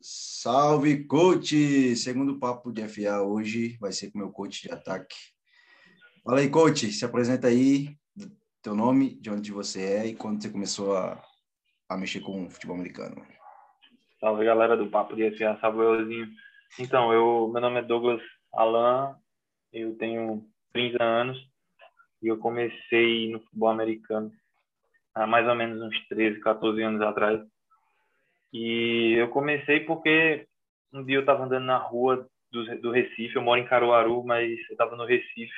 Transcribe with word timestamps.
Salve, 0.00 1.04
coach! 1.06 1.96
Segundo 1.96 2.38
papo 2.38 2.70
de 2.70 2.86
FA 2.86 3.22
hoje 3.22 3.76
vai 3.80 3.92
ser 3.92 4.10
com 4.10 4.18
meu 4.18 4.30
coach 4.30 4.62
de 4.62 4.70
ataque. 4.70 5.16
Fala 6.22 6.40
aí, 6.40 6.50
coach, 6.50 6.92
se 6.92 7.04
apresenta 7.04 7.48
aí, 7.48 7.96
teu 8.62 8.74
nome, 8.74 9.14
de 9.20 9.30
onde 9.30 9.50
você 9.50 9.82
é 9.82 10.06
e 10.06 10.14
quando 10.14 10.42
você 10.42 10.50
começou 10.50 10.96
a, 10.96 11.22
a 11.88 11.96
mexer 11.96 12.20
com 12.20 12.44
o 12.44 12.50
futebol 12.50 12.76
americano. 12.76 13.24
Salve, 14.20 14.44
galera 14.44 14.76
do 14.76 14.90
papo 14.90 15.14
de 15.16 15.36
FA, 15.36 15.58
salve, 15.60 15.78
euzinho. 15.78 16.28
Então, 16.78 17.12
eu, 17.12 17.48
meu 17.52 17.60
nome 17.60 17.80
é 17.80 17.82
Douglas 17.82 18.20
Alan, 18.52 19.16
eu 19.72 19.96
tenho 19.96 20.44
30 20.72 21.02
anos 21.02 21.38
e 22.22 22.28
eu 22.28 22.38
comecei 22.38 23.30
no 23.30 23.40
futebol 23.40 23.70
americano 23.70 24.32
há 25.14 25.26
mais 25.26 25.48
ou 25.48 25.54
menos 25.54 25.80
uns 25.80 26.08
13, 26.08 26.40
14 26.40 26.82
anos 26.82 27.00
atrás. 27.02 27.40
E 28.58 29.12
eu 29.18 29.28
comecei 29.28 29.80
porque 29.80 30.46
um 30.90 31.04
dia 31.04 31.16
eu 31.16 31.20
estava 31.20 31.44
andando 31.44 31.66
na 31.66 31.76
rua 31.76 32.26
do, 32.50 32.80
do 32.80 32.90
Recife, 32.90 33.36
eu 33.36 33.42
moro 33.42 33.60
em 33.60 33.66
Caruaru, 33.66 34.24
mas 34.24 34.50
eu 34.50 34.72
estava 34.72 34.96
no 34.96 35.04
Recife. 35.04 35.52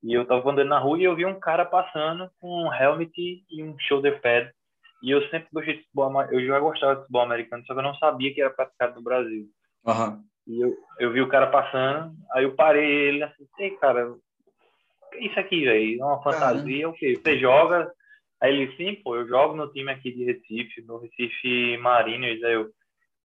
E 0.00 0.14
eu 0.14 0.22
estava 0.22 0.48
andando 0.48 0.68
na 0.68 0.78
rua 0.78 0.96
e 1.00 1.02
eu 1.02 1.16
vi 1.16 1.26
um 1.26 1.40
cara 1.40 1.64
passando 1.64 2.30
com 2.40 2.66
um 2.66 2.72
helmet 2.72 3.10
e 3.50 3.62
um 3.64 3.76
shoulder 3.80 4.20
pad. 4.20 4.48
E 5.02 5.10
eu 5.10 5.22
sempre 5.28 5.48
gostei 5.52 5.74
de 5.74 5.82
futebol, 5.82 6.22
eu 6.30 6.46
já 6.46 6.60
gostava 6.60 6.94
de 6.94 7.00
futebol 7.00 7.22
americano, 7.22 7.66
só 7.66 7.74
que 7.74 7.80
eu 7.80 7.84
não 7.84 7.96
sabia 7.96 8.32
que 8.32 8.40
era 8.40 8.50
praticado 8.50 8.94
no 8.94 9.02
Brasil. 9.02 9.46
Uhum. 9.84 10.24
E 10.46 10.60
eu, 10.60 10.76
eu 11.00 11.12
vi 11.12 11.20
o 11.20 11.28
cara 11.28 11.48
passando, 11.48 12.14
aí 12.32 12.44
eu 12.44 12.54
parei 12.54 13.08
ele 13.08 13.24
assim, 13.24 13.44
ei, 13.58 13.70
cara, 13.72 14.08
o 14.08 14.20
que 15.10 15.18
é 15.18 15.26
isso 15.26 15.40
aqui, 15.40 15.64
velho? 15.64 16.00
É 16.00 16.04
uma 16.04 16.22
fantasia, 16.22 16.88
o 16.88 16.92
quê? 16.92 17.16
Você 17.16 17.38
joga, 17.40 17.90
Aí 18.44 18.52
ele, 18.52 18.76
sim, 18.76 18.94
pô, 19.02 19.16
eu 19.16 19.26
jogo 19.26 19.56
no 19.56 19.72
time 19.72 19.90
aqui 19.90 20.12
de 20.12 20.22
Recife, 20.22 20.82
no 20.82 20.98
Recife 20.98 21.78
Mariners. 21.78 22.44
Aí 22.44 22.52
eu, 22.52 22.70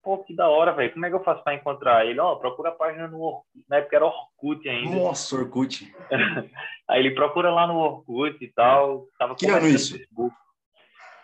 pô, 0.03 0.17
que 0.17 0.35
da 0.35 0.49
hora, 0.49 0.73
velho. 0.73 0.91
Como 0.91 1.05
é 1.05 1.09
que 1.09 1.15
eu 1.15 1.23
faço 1.23 1.41
para 1.41 1.55
encontrar 1.55 2.05
ele? 2.05 2.19
Ó, 2.19 2.33
oh, 2.33 2.37
procura 2.37 2.67
a 2.67 2.73
página 2.73 3.07
no 3.07 3.21
Orkut. 3.21 3.65
Na 3.69 3.77
época 3.77 3.95
era 3.95 4.05
Orkut 4.07 4.67
ainda. 4.67 4.93
Nossa, 4.93 5.37
Orkut. 5.37 5.89
aí 6.89 6.99
ele 6.99 7.11
procura 7.11 7.49
lá 7.49 7.65
no 7.65 7.77
Orkut 7.77 8.43
e 8.43 8.51
tal. 8.51 9.07
Tava 9.17 9.35
que 9.35 9.45
ano 9.45 9.65
isso? 9.65 9.97
Facebook. 9.97 10.35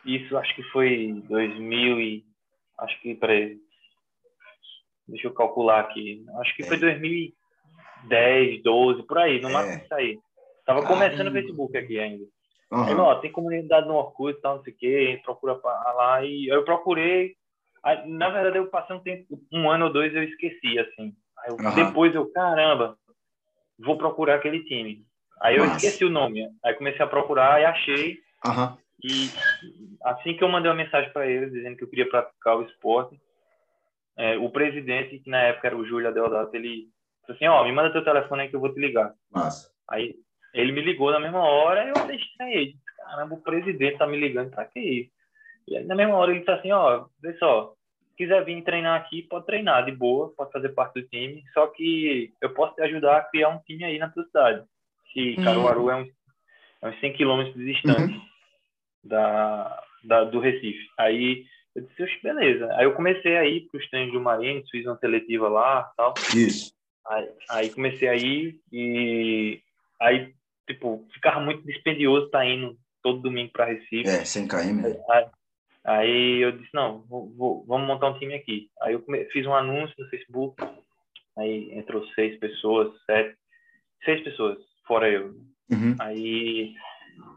Isso 0.05 0.37
acho 0.37 0.55
que 0.55 0.63
foi 0.71 1.21
2000 1.27 1.99
e... 1.99 2.25
Acho 2.79 2.97
que, 3.01 3.13
peraí. 3.13 3.57
Deixa 5.05 5.27
eu 5.27 5.33
calcular 5.33 5.81
aqui. 5.81 6.23
Acho 6.39 6.55
que 6.55 6.63
é. 6.63 6.65
foi 6.65 6.77
2010, 6.77 8.63
12, 8.63 9.03
por 9.03 9.17
aí. 9.17 9.41
No 9.41 9.49
é. 9.49 9.51
máximo 9.51 9.83
isso 9.83 9.93
aí. 9.93 10.17
Tava 10.65 10.87
começando 10.87 11.27
o 11.27 11.31
Facebook 11.33 11.77
aqui 11.77 11.99
ainda. 11.99 12.23
Uhum. 12.71 12.83
Aí, 12.83 12.95
ó, 12.95 13.15
tem 13.15 13.31
comunidade 13.31 13.87
no 13.87 13.95
Orkut 13.95 14.37
e 14.37 14.41
tal, 14.41 14.57
não 14.57 14.63
sei 14.63 14.73
o 14.73 14.77
quê, 14.77 15.21
procura 15.23 15.59
lá. 15.63 16.23
E 16.23 16.47
eu 16.47 16.63
procurei. 16.63 17.35
Aí, 17.83 18.07
na 18.09 18.29
verdade, 18.29 18.57
eu 18.57 18.67
passei 18.67 18.95
um 18.95 18.99
tempo, 18.99 19.25
um 19.51 19.69
ano 19.69 19.85
ou 19.85 19.93
dois, 19.93 20.15
eu 20.15 20.23
esqueci, 20.23 20.79
assim. 20.79 21.13
Eu, 21.47 21.55
uhum. 21.55 21.75
Depois 21.75 22.15
eu, 22.15 22.31
caramba, 22.31 22.97
vou 23.77 23.97
procurar 23.97 24.35
aquele 24.35 24.63
time. 24.63 25.05
Aí 25.41 25.57
eu 25.57 25.65
Nossa. 25.65 25.77
esqueci 25.77 26.05
o 26.05 26.09
nome. 26.09 26.47
Aí 26.63 26.73
comecei 26.75 27.03
a 27.03 27.07
procurar 27.07 27.59
e 27.59 27.65
achei. 27.65 28.19
Uhum. 28.45 28.77
E 29.03 29.29
assim 30.03 30.37
que 30.37 30.43
eu 30.43 30.49
mandei 30.49 30.69
uma 30.69 30.77
mensagem 30.77 31.11
para 31.11 31.27
eles 31.27 31.51
dizendo 31.51 31.75
que 31.75 31.83
eu 31.83 31.89
queria 31.89 32.07
praticar 32.07 32.57
o 32.57 32.61
esporte, 32.61 33.19
é, 34.15 34.37
o 34.37 34.49
presidente, 34.51 35.17
que 35.19 35.29
na 35.29 35.39
época 35.39 35.67
era 35.67 35.77
o 35.77 35.85
Júlio 35.85 36.07
Adeodato, 36.07 36.55
ele 36.55 36.87
disse 37.21 37.31
assim: 37.31 37.47
Ó, 37.47 37.63
me 37.63 37.71
manda 37.71 37.91
teu 37.91 38.03
telefone 38.03 38.43
aí 38.43 38.49
que 38.49 38.55
eu 38.55 38.59
vou 38.59 38.71
te 38.71 38.79
ligar. 38.79 39.13
Nossa. 39.31 39.71
Aí 39.89 40.15
ele 40.53 40.71
me 40.71 40.81
ligou 40.81 41.11
na 41.11 41.19
mesma 41.19 41.39
hora, 41.39 41.87
eu 41.87 41.93
até 41.95 42.15
estranhei. 42.15 42.75
Caramba, 42.97 43.35
o 43.35 43.41
presidente 43.41 43.97
tá 43.97 44.07
me 44.07 44.17
ligando 44.17 44.51
pra 44.51 44.65
quê? 44.65 45.09
E 45.67 45.77
aí, 45.77 45.83
na 45.85 45.95
mesma 45.95 46.15
hora 46.15 46.31
ele 46.31 46.39
disse 46.39 46.51
assim, 46.51 46.71
ó, 46.71 47.05
vê 47.21 47.33
só, 47.37 47.73
quiser 48.17 48.43
vir 48.43 48.63
treinar 48.63 48.99
aqui, 48.99 49.23
pode 49.23 49.45
treinar 49.45 49.85
de 49.85 49.91
boa, 49.91 50.33
pode 50.35 50.51
fazer 50.51 50.69
parte 50.69 51.01
do 51.01 51.07
time, 51.07 51.43
só 51.53 51.67
que 51.67 52.33
eu 52.41 52.53
posso 52.53 52.75
te 52.75 52.81
ajudar 52.81 53.17
a 53.17 53.23
criar 53.23 53.49
um 53.49 53.59
time 53.59 53.83
aí 53.83 53.97
na 53.97 54.09
tua 54.09 54.23
cidade. 54.25 54.63
Que 55.11 55.35
uhum. 55.37 55.43
Caruaru 55.43 55.89
é 55.89 55.95
uns, 55.95 56.09
é 56.81 56.87
uns 56.89 56.99
100 56.99 57.13
quilômetros 57.13 57.65
distante 57.65 58.13
uhum. 58.13 58.21
da, 59.03 59.83
da, 60.03 60.23
do 60.23 60.39
Recife. 60.39 60.87
Aí 60.97 61.45
eu 61.75 61.83
disse, 61.83 62.21
beleza. 62.21 62.69
Aí 62.75 62.85
eu 62.85 62.93
comecei 62.93 63.37
a 63.37 63.45
ir 63.45 63.67
para 63.71 63.79
os 63.79 63.89
treinos 63.89 64.13
do 64.13 64.21
Marinho, 64.21 64.63
fiz 64.69 64.85
uma 64.85 64.97
seletiva 64.97 65.49
lá 65.49 65.91
tal. 65.97 66.13
Isso. 66.35 66.73
Aí, 67.07 67.29
aí 67.49 67.69
comecei 67.71 68.07
a 68.07 68.15
ir 68.15 68.59
e 68.71 69.61
aí 69.99 70.33
tipo, 70.67 71.05
ficava 71.13 71.39
muito 71.39 71.65
dispendioso 71.65 72.25
estar 72.25 72.39
tá 72.39 72.45
indo 72.45 72.77
todo 73.01 73.21
domingo 73.21 73.51
para 73.51 73.65
Recife. 73.65 74.07
É, 74.07 74.23
100 74.23 74.47
km. 74.47 74.85
Aí, 75.09 75.25
aí, 75.83 76.41
eu 76.41 76.51
disse, 76.51 76.69
não, 76.73 77.01
vou, 77.09 77.29
vou, 77.35 77.65
vamos 77.67 77.87
montar 77.87 78.09
um 78.09 78.19
time 78.19 78.35
aqui. 78.35 78.69
Aí 78.81 78.93
eu 78.93 79.01
come, 79.01 79.25
fiz 79.25 79.45
um 79.45 79.53
anúncio 79.53 79.95
no 79.97 80.09
Facebook, 80.09 80.63
aí 81.37 81.71
entrou 81.73 82.05
seis 82.13 82.37
pessoas, 82.39 82.93
sete, 83.05 83.35
seis 84.05 84.23
pessoas, 84.23 84.57
fora 84.87 85.09
eu. 85.09 85.35
Uhum. 85.71 85.95
Aí 85.99 86.75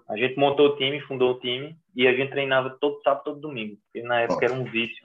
a 0.08 0.16
gente 0.16 0.38
montou 0.38 0.68
o 0.68 0.76
time, 0.76 1.00
fundou 1.02 1.32
o 1.32 1.40
time, 1.40 1.76
e 1.96 2.06
a 2.06 2.14
gente 2.14 2.30
treinava 2.30 2.76
todo 2.80 3.00
sábado, 3.02 3.24
todo 3.24 3.40
domingo. 3.40 3.76
Porque 3.84 4.06
na 4.06 4.20
época 4.20 4.44
era 4.44 4.54
um 4.54 4.64
vício. 4.64 5.04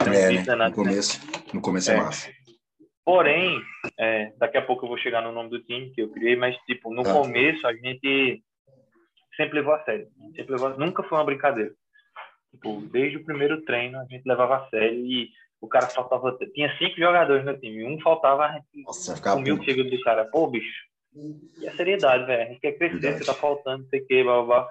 Era 0.00 0.10
um 0.10 0.14
é, 0.14 0.28
vício 0.28 0.40
né? 0.40 0.44
danado, 0.44 0.70
no 0.70 0.76
começo, 0.76 1.26
né? 1.26 1.42
no 1.54 1.60
começo 1.60 1.90
é, 1.90 1.94
é 1.94 1.96
massa. 1.96 2.35
Porém, 3.06 3.62
é, 3.96 4.32
daqui 4.36 4.58
a 4.58 4.62
pouco 4.62 4.84
eu 4.84 4.88
vou 4.88 4.98
chegar 4.98 5.22
no 5.22 5.30
nome 5.30 5.48
do 5.48 5.62
time 5.62 5.92
que 5.92 6.02
eu 6.02 6.10
criei, 6.10 6.34
mas, 6.34 6.56
tipo, 6.66 6.92
no 6.92 7.04
tá. 7.04 7.12
começo 7.12 7.64
a 7.64 7.72
gente 7.72 8.42
sempre 9.36 9.60
levou 9.60 9.74
a 9.74 9.84
sério. 9.84 10.08
Sempre 10.34 10.54
levou, 10.54 10.76
nunca 10.76 11.04
foi 11.04 11.16
uma 11.16 11.24
brincadeira. 11.24 11.72
Tipo, 12.50 12.80
desde 12.90 13.18
o 13.18 13.24
primeiro 13.24 13.62
treino 13.62 13.96
a 14.00 14.04
gente 14.06 14.26
levava 14.26 14.56
a 14.56 14.68
sério 14.70 15.06
e 15.06 15.30
o 15.60 15.68
cara 15.68 15.86
faltava. 15.86 16.36
Tinha 16.52 16.76
cinco 16.78 16.96
jogadores 16.96 17.44
no 17.44 17.56
time, 17.56 17.84
um 17.84 18.00
faltava, 18.00 18.46
a 18.46 18.52
gente 18.54 18.82
Nossa, 18.84 19.22
comia 19.22 19.54
o 19.54 19.62
chego 19.62 19.84
do 19.84 20.00
cara. 20.00 20.24
Pô, 20.24 20.48
bicho. 20.48 20.84
E 21.60 21.68
a 21.68 21.76
seriedade, 21.76 22.26
velho. 22.26 22.42
A 22.42 22.46
gente 22.46 22.60
quer 22.60 22.72
crescer, 22.72 22.98
Verdade. 22.98 23.24
você 23.24 23.24
tá 23.24 23.34
faltando, 23.34 23.86
sei 23.88 24.00
o 24.00 24.06
que, 24.06 24.24
blá, 24.24 24.42
blá, 24.42 24.44
blá. 24.44 24.70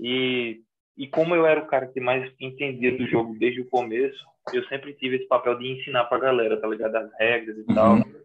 E, 0.00 0.62
e 0.96 1.06
como 1.06 1.32
eu 1.36 1.46
era 1.46 1.60
o 1.60 1.66
cara 1.68 1.86
que 1.86 2.00
mais 2.00 2.28
entendia 2.40 2.98
do 2.98 3.06
jogo 3.06 3.36
desde 3.38 3.60
o 3.60 3.68
começo, 3.68 4.18
eu 4.56 4.64
sempre 4.68 4.92
tive 4.94 5.16
esse 5.16 5.26
papel 5.26 5.58
de 5.58 5.66
ensinar 5.66 6.04
pra 6.04 6.18
galera, 6.18 6.60
tá 6.60 6.66
ligado? 6.66 6.96
As 6.96 7.10
regras 7.18 7.56
e 7.58 7.64
tal. 7.74 7.94
Uhum. 7.94 8.18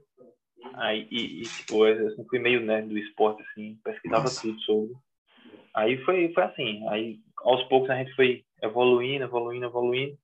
Aí, 0.76 1.08
e, 1.12 1.42
e, 1.42 1.44
tipo, 1.44 1.86
eu 1.86 2.26
fui 2.30 2.40
meio 2.40 2.62
né, 2.62 2.82
do 2.82 2.98
esporte, 2.98 3.44
assim, 3.44 3.78
pesquisava 3.84 4.24
Nossa. 4.24 4.42
tudo 4.42 4.60
sobre. 4.62 4.94
Aí 5.76 5.98
foi, 6.04 6.32
foi 6.34 6.44
assim, 6.44 6.88
aí 6.90 7.20
aos 7.44 7.64
poucos 7.64 7.90
a 7.90 7.96
gente 7.96 8.14
foi 8.16 8.44
evoluindo, 8.62 9.24
evoluindo, 9.24 9.66
evoluindo. 9.66 10.18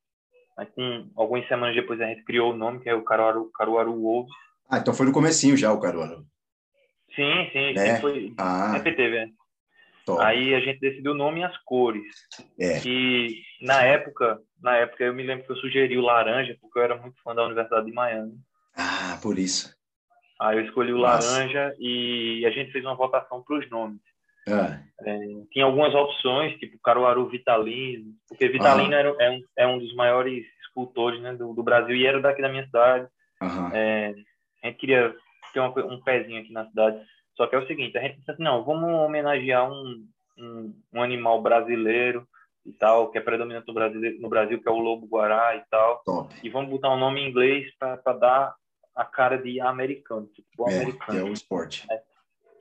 Aí 0.57 0.65
com 0.67 1.09
algumas 1.15 1.47
semanas 1.47 1.75
depois 1.75 1.99
a 2.01 2.07
gente 2.07 2.23
criou 2.23 2.53
o 2.53 2.55
nome, 2.55 2.79
que 2.79 2.89
é 2.89 2.93
o 2.93 3.03
Caruaru, 3.03 3.49
Caruaru 3.51 3.93
Wolves. 3.93 4.33
Ah, 4.69 4.77
então 4.77 4.93
foi 4.93 5.05
no 5.05 5.11
comecinho 5.11 5.57
já 5.57 5.71
o 5.73 5.79
Caruaru. 5.79 6.23
Sim, 7.15 7.49
sim, 7.51 7.79
é? 7.79 7.99
foi. 7.99 8.33
Ah. 8.37 8.73
Sempre 8.73 8.95
teve, 8.95 9.25
né? 9.25 9.31
Top. 10.09 10.23
Aí 10.23 10.55
a 10.55 10.59
gente 10.59 10.79
decidiu 10.79 11.11
o 11.11 11.15
nome 11.15 11.41
e 11.41 11.43
as 11.43 11.57
cores. 11.59 12.03
É. 12.59 12.81
E 12.85 13.41
na 13.61 13.83
época, 13.83 14.39
na 14.61 14.75
época 14.77 15.03
eu 15.03 15.13
me 15.13 15.23
lembro 15.23 15.45
que 15.45 15.51
eu 15.51 15.57
sugeri 15.57 15.97
o 15.97 16.01
laranja, 16.01 16.57
porque 16.59 16.79
eu 16.79 16.83
era 16.83 16.97
muito 16.97 17.21
fã 17.21 17.35
da 17.35 17.45
Universidade 17.45 17.85
de 17.85 17.91
Miami. 17.91 18.33
Ah, 18.75 19.19
por 19.21 19.37
isso. 19.37 19.75
Aí 20.39 20.57
eu 20.57 20.65
escolhi 20.65 20.93
o 20.93 20.99
Nossa. 20.99 21.31
laranja 21.31 21.75
e 21.79 22.43
a 22.45 22.49
gente 22.49 22.71
fez 22.71 22.83
uma 22.83 22.95
votação 22.95 23.43
para 23.43 23.57
os 23.57 23.69
nomes. 23.69 24.01
Ah. 24.47 24.79
É, 25.05 25.19
tinha 25.51 25.65
algumas 25.65 25.93
opções, 25.93 26.57
tipo 26.57 26.79
Caruaru 26.83 27.29
Vitalino, 27.29 28.13
porque 28.27 28.47
Vitalino 28.47 28.93
era, 28.93 29.15
é, 29.19 29.29
um, 29.29 29.41
é 29.57 29.67
um 29.67 29.77
dos 29.77 29.93
maiores 29.93 30.43
escultores 30.63 31.21
né, 31.21 31.33
do, 31.35 31.53
do, 31.53 31.61
Brasil 31.61 31.95
e 31.95 32.05
era 32.05 32.19
daqui 32.19 32.41
da 32.41 32.49
minha 32.49 32.65
cidade. 32.65 33.07
É, 33.73 34.15
a 34.63 34.67
gente 34.67 34.79
queria 34.79 35.15
ter 35.53 35.59
uma, 35.59 35.69
um 35.85 36.01
pezinho 36.01 36.41
aqui 36.41 36.51
na 36.51 36.65
cidade. 36.67 36.99
Só 37.39 37.47
que 37.47 37.55
é 37.55 37.57
o 37.57 37.65
seguinte, 37.67 37.97
a 37.97 38.01
gente 38.01 38.17
pensa 38.17 38.33
assim, 38.33 38.43
não, 38.43 38.65
vamos 38.65 38.89
homenagear 38.99 39.71
um, 39.71 40.05
um, 40.37 40.73
um 40.93 41.01
animal 41.01 41.41
brasileiro 41.41 42.27
e 42.65 42.73
tal, 42.73 43.09
que 43.09 43.17
é 43.17 43.21
predominante 43.21 43.65
no 43.65 43.73
Brasil, 43.73 44.19
no 44.19 44.27
Brasil, 44.27 44.61
que 44.61 44.67
é 44.67 44.71
o 44.71 44.77
lobo-guará 44.77 45.55
e 45.55 45.63
tal. 45.71 46.01
Top. 46.03 46.35
E 46.43 46.49
vamos 46.49 46.69
botar 46.69 46.93
um 46.93 46.99
nome 46.99 47.21
em 47.21 47.29
inglês 47.29 47.73
para 47.79 47.95
dar 48.11 48.53
a 48.93 49.05
cara 49.05 49.37
de 49.37 49.57
americano, 49.61 50.27
tipo 50.35 50.69
é, 50.69 50.81
americano. 50.81 51.17
é 51.17 51.23
o 51.23 51.31
esporte. 51.31 51.87
É. 51.89 52.01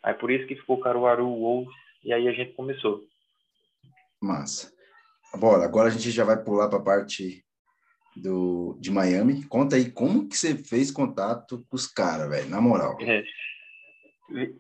Aí 0.05 0.15
por 0.15 0.31
isso 0.31 0.47
que 0.47 0.55
ficou 0.55 0.79
Caruaru 0.79 1.27
Wolves, 1.27 1.75
e 2.05 2.13
aí 2.13 2.29
a 2.29 2.33
gente 2.33 2.53
começou. 2.53 3.03
Massa. 4.23 4.73
Bora, 5.35 5.65
agora 5.65 5.89
a 5.89 5.91
gente 5.91 6.09
já 6.13 6.23
vai 6.23 6.41
pular 6.41 6.69
para 6.69 6.79
a 6.79 6.85
parte 6.85 7.45
do, 8.15 8.79
de 8.79 8.93
Miami. 8.93 9.43
Conta 9.47 9.75
aí 9.75 9.91
como 9.91 10.29
que 10.29 10.37
você 10.37 10.55
fez 10.55 10.93
contato 10.93 11.67
com 11.69 11.75
os 11.75 11.89
caras, 11.89 12.31
velho, 12.31 12.49
na 12.49 12.61
moral. 12.61 12.97
É. 13.01 13.25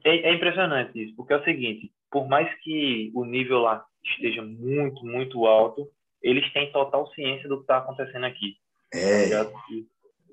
É, 0.05 0.31
é, 0.31 0.35
impressionante 0.35 1.03
isso, 1.03 1.15
porque 1.15 1.33
é 1.33 1.37
o 1.37 1.45
seguinte, 1.45 1.93
por 2.11 2.27
mais 2.27 2.49
que 2.61 3.11
o 3.15 3.25
nível 3.25 3.61
lá 3.61 3.85
esteja 4.05 4.43
muito, 4.43 5.05
muito 5.05 5.47
alto, 5.47 5.89
eles 6.23 6.51
têm 6.53 6.73
total 6.73 7.07
ciência 7.13 7.49
do 7.49 7.57
que 7.57 7.63
está 7.63 7.79
acontecendo 7.79 8.25
aqui. 8.25 8.57
É. 8.93 9.29
Tá 9.29 9.51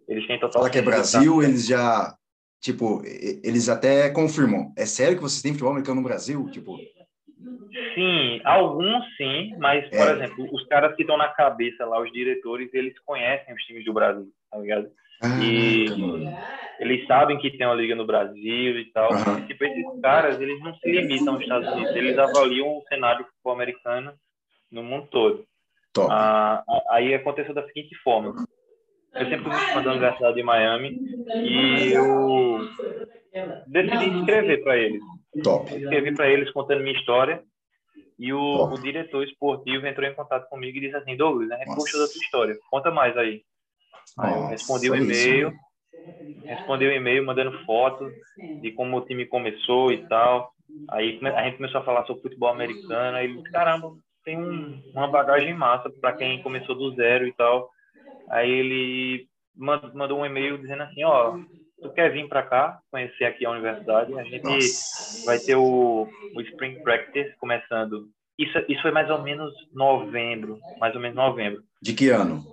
eles 0.08 0.26
têm 0.28 0.40
total 0.40 0.62
Fala 0.62 0.70
que 0.70 0.78
é 0.78 0.82
Brasil, 0.82 1.42
tá 1.42 1.48
eles 1.48 1.68
já, 1.68 2.16
tipo, 2.62 3.02
eles 3.06 3.68
até 3.68 4.10
confirmam. 4.10 4.72
É 4.78 4.86
sério 4.86 5.18
que 5.18 5.24
vocês 5.24 5.42
têm 5.42 5.52
futebol 5.52 5.72
americano 5.72 6.02
no 6.02 6.08
Brasil? 6.08 6.50
Tipo... 6.52 6.78
Sim, 7.94 8.42
alguns 8.44 9.04
sim, 9.18 9.56
mas, 9.58 9.88
por 9.90 10.08
é. 10.08 10.12
exemplo, 10.14 10.48
os 10.54 10.66
caras 10.68 10.96
que 10.96 11.04
estão 11.04 11.18
na 11.18 11.28
cabeça 11.30 11.86
lá, 11.86 12.02
os 12.02 12.12
diretores, 12.12 12.74
eles 12.74 12.98
conhecem 13.00 13.54
os 13.54 13.64
times 13.64 13.84
do 13.84 13.94
Brasil, 13.94 14.32
tá 14.50 14.58
ligado? 14.58 14.90
Ah, 15.26 15.44
e 15.44 15.88
eles 16.80 17.08
sabem 17.08 17.38
que 17.38 17.58
tem 17.58 17.66
uma 17.66 17.76
liga 17.76 17.96
no 17.96 18.06
Brasil 18.06 18.80
e 18.80 18.86
tal. 18.92 19.12
Uhum. 19.12 19.46
Tipo, 19.48 19.64
esses 19.66 20.02
caras, 20.02 20.40
eles 20.40 20.60
não 20.62 20.76
se 20.76 20.90
limitam 20.90 21.34
aos 21.34 21.44
Estados 21.44 21.72
Unidos, 21.72 21.96
eles 21.96 22.18
avaliam 22.18 22.68
o 22.68 22.84
cenário 22.88 23.26
futebol 23.26 23.54
americano 23.54 24.14
no 24.72 24.84
mundo 24.84 25.08
todo. 25.10 25.46
Ah, 26.10 26.64
aí 26.90 27.14
aconteceu 27.14 27.54
da 27.54 27.66
seguinte 27.68 27.96
forma. 28.04 28.36
Eu 29.14 29.30
sempre 29.30 29.50
fui 29.50 29.74
fã 29.74 29.82
da 29.82 29.92
Universidade 29.92 30.36
de 30.36 30.44
Miami 30.44 31.00
e 31.36 31.94
eu 31.94 32.60
decidi 33.68 34.20
escrever 34.20 34.62
para 34.62 34.78
eles. 34.78 35.02
Top. 35.42 35.74
Escrevi 35.74 36.14
para 36.14 36.30
eles 36.30 36.52
contando 36.52 36.84
minha 36.84 36.98
história 36.98 37.42
e 38.20 38.34
o, 38.34 38.66
o, 38.66 38.82
diretor 38.82 39.24
esportivo 39.24 39.88
entrou 39.88 40.08
em 40.08 40.14
contato 40.14 40.50
comigo 40.50 40.78
e 40.78 40.82
disse 40.82 40.96
assim, 40.96 41.16
Douglas, 41.16 41.52
a 41.52 41.58
gente 41.58 41.76
gostou 41.76 42.00
da 42.00 42.08
tua 42.08 42.22
história, 42.22 42.58
conta 42.70 42.92
mais 42.92 43.18
aí. 43.18 43.44
Aí 44.18 44.34
eu 44.34 44.48
respondi 44.48 44.90
o 44.90 44.96
e-mail, 44.96 45.54
respondi 46.46 46.86
o 46.86 46.92
e-mail 46.92 47.26
mandando 47.26 47.64
foto 47.66 48.12
de 48.62 48.72
como 48.72 48.98
o 48.98 49.06
time 49.06 49.26
começou 49.26 49.92
e 49.92 50.06
tal. 50.08 50.52
Aí 50.90 51.20
a 51.24 51.44
gente 51.44 51.58
começou 51.58 51.82
a 51.82 51.84
falar 51.84 52.06
sobre 52.06 52.24
futebol 52.24 52.50
americano. 52.50 53.18
Aí 53.18 53.42
caramba, 53.52 53.94
tem 54.24 54.38
um, 54.38 54.82
uma 54.94 55.08
bagagem 55.08 55.54
massa 55.54 55.90
para 56.02 56.14
quem 56.14 56.42
começou 56.42 56.76
do 56.76 56.96
zero 56.96 57.28
e 57.28 57.34
tal. 57.34 57.70
Aí 58.30 58.50
ele 58.50 59.28
mandou 59.56 60.20
um 60.20 60.26
e-mail 60.26 60.58
dizendo 60.58 60.84
assim, 60.84 61.04
ó, 61.04 61.38
tu 61.82 61.90
quer 61.92 62.12
vir 62.12 62.28
para 62.28 62.44
cá, 62.44 62.80
conhecer 62.92 63.26
aqui 63.26 63.46
a 63.46 63.52
universidade? 63.52 64.18
A 64.18 64.24
gente 64.24 64.44
Nossa. 64.44 65.26
vai 65.26 65.40
ter 65.40 65.56
o, 65.56 66.08
o 66.36 66.42
Spring 66.42 66.80
Practice 66.82 67.36
começando. 67.38 68.10
Isso, 68.38 68.58
isso 68.68 68.82
foi 68.82 68.92
mais 68.92 69.10
ou 69.10 69.22
menos 69.22 69.54
novembro, 69.74 70.60
mais 70.80 70.94
ou 70.94 71.02
menos 71.02 71.16
novembro. 71.16 71.64
De 71.82 71.94
que 71.94 72.10
ano? 72.10 72.44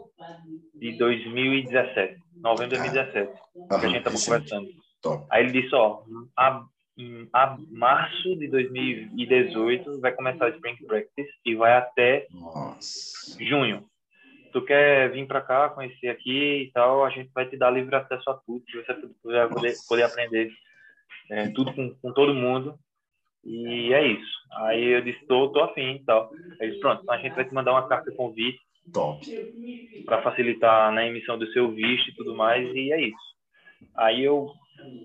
De 0.82 0.98
2017, 0.98 2.20
novembro 2.36 2.76
de 2.76 2.82
2017, 2.82 3.32
ah, 3.70 3.78
que 3.78 3.86
a 3.86 3.88
gente 3.88 3.98
estava 3.98 4.16
conversando. 4.16 4.68
Top. 5.00 5.26
Aí 5.30 5.44
ele 5.44 5.62
disse, 5.62 5.74
ó, 5.74 6.02
a, 6.36 6.64
a 7.32 7.56
março 7.70 8.36
de 8.36 8.48
2018 8.48 10.00
vai 10.00 10.12
começar 10.12 10.46
o 10.46 10.48
Spring 10.48 10.76
Practice 10.86 11.30
e 11.44 11.54
vai 11.54 11.74
até 11.74 12.26
Nossa. 12.30 13.36
junho 13.42 13.84
tu 14.52 14.62
quer 14.62 15.10
vir 15.10 15.26
para 15.26 15.40
cá, 15.40 15.70
conhecer 15.70 16.08
aqui 16.08 16.64
e 16.64 16.72
tal, 16.72 17.04
a 17.04 17.10
gente 17.10 17.30
vai 17.34 17.48
te 17.48 17.56
dar 17.56 17.70
livre 17.70 17.94
acesso 17.96 18.30
a 18.30 18.34
tudo, 18.34 18.62
você 18.70 18.92
vai 19.24 19.48
poder, 19.48 19.74
poder 19.88 20.02
aprender 20.02 20.52
é, 21.30 21.48
tudo 21.48 21.72
com, 21.72 21.94
com 21.96 22.12
todo 22.12 22.34
mundo. 22.34 22.78
E 23.44 23.92
é 23.92 24.06
isso. 24.06 24.32
Aí 24.52 24.84
eu 24.84 25.02
disse, 25.02 25.26
tô, 25.26 25.48
tô 25.48 25.60
afim 25.60 25.96
e 25.96 26.04
tal. 26.04 26.30
Aí 26.60 26.68
disse, 26.68 26.80
pronto, 26.80 27.02
então 27.02 27.14
a 27.14 27.18
gente 27.18 27.34
vai 27.34 27.44
te 27.44 27.54
mandar 27.54 27.72
uma 27.72 27.88
carta 27.88 28.10
de 28.10 28.16
convite. 28.16 28.60
Top. 28.92 29.26
Para 30.04 30.22
facilitar 30.22 30.92
na 30.92 31.06
emissão 31.06 31.38
do 31.38 31.46
seu 31.52 31.70
visto 31.70 32.10
e 32.10 32.14
tudo 32.14 32.34
mais, 32.34 32.68
e 32.74 32.92
é 32.92 33.00
isso. 33.00 33.32
Aí 33.96 34.22
eu 34.22 34.52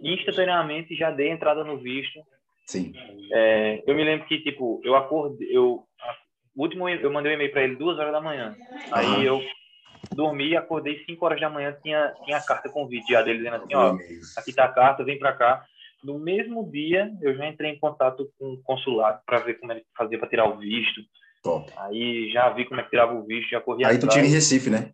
instantaneamente 0.02 0.96
já 0.96 1.12
dei 1.12 1.30
entrada 1.30 1.64
no 1.64 1.78
visto. 1.78 2.20
Sim. 2.66 2.94
É, 3.32 3.84
eu 3.86 3.96
me 3.96 4.04
lembro 4.04 4.28
que, 4.28 4.40
tipo, 4.40 4.82
eu 4.84 4.96
acordei, 4.96 5.48
eu 5.52 5.84
o 6.56 6.64
último 6.64 6.90
eu 6.90 7.12
mandei 7.14 7.32
um 7.32 7.36
e-mail 7.36 7.52
para 7.52 7.64
ele 7.64 7.76
duas 7.76 8.00
horas 8.00 8.12
da 8.12 8.20
manhã. 8.20 8.58
Aí 8.92 9.24
eu 9.24 9.40
dormi, 10.16 10.58
acordei 10.58 11.04
cinco 11.06 11.24
horas 11.24 11.40
da 11.40 11.52
manhã, 11.52 11.78
tinha, 11.84 12.16
tinha 12.26 12.38
a 12.38 12.44
carta 12.44 12.68
convite 12.68 13.14
já 13.14 13.22
dele 13.22 13.38
dizendo 13.38 13.58
assim, 13.58 13.76
ó, 13.76 13.96
aqui 14.36 14.52
tá 14.54 14.66
a 14.66 14.74
carta, 14.74 15.04
vem 15.04 15.20
para 15.20 15.34
cá. 15.34 15.64
No 16.04 16.18
mesmo 16.18 16.70
dia, 16.72 17.12
eu 17.22 17.36
já 17.36 17.48
entrei 17.48 17.72
em 17.72 17.80
contato 17.80 18.28
com 18.40 18.54
o 18.54 18.62
consulado 18.64 19.22
para 19.26 19.40
ver 19.40 19.60
como 19.60 19.74
que 19.76 19.86
fazia 19.96 20.18
para 20.18 20.30
tirar 20.30 20.46
o 20.46 20.58
visto. 20.58 21.02
Top. 21.44 21.72
Aí 21.78 22.30
já 22.32 22.50
vi 22.50 22.66
como 22.66 22.80
é 22.80 22.84
que 22.84 22.90
tirava 22.90 23.14
o 23.14 23.26
visto, 23.26 23.50
já 23.50 23.62
corri 23.62 23.86
Aí 23.86 24.00
tu 24.00 24.08
tira 24.08 24.26
em 24.26 24.30
Recife, 24.30 24.70
né? 24.70 24.92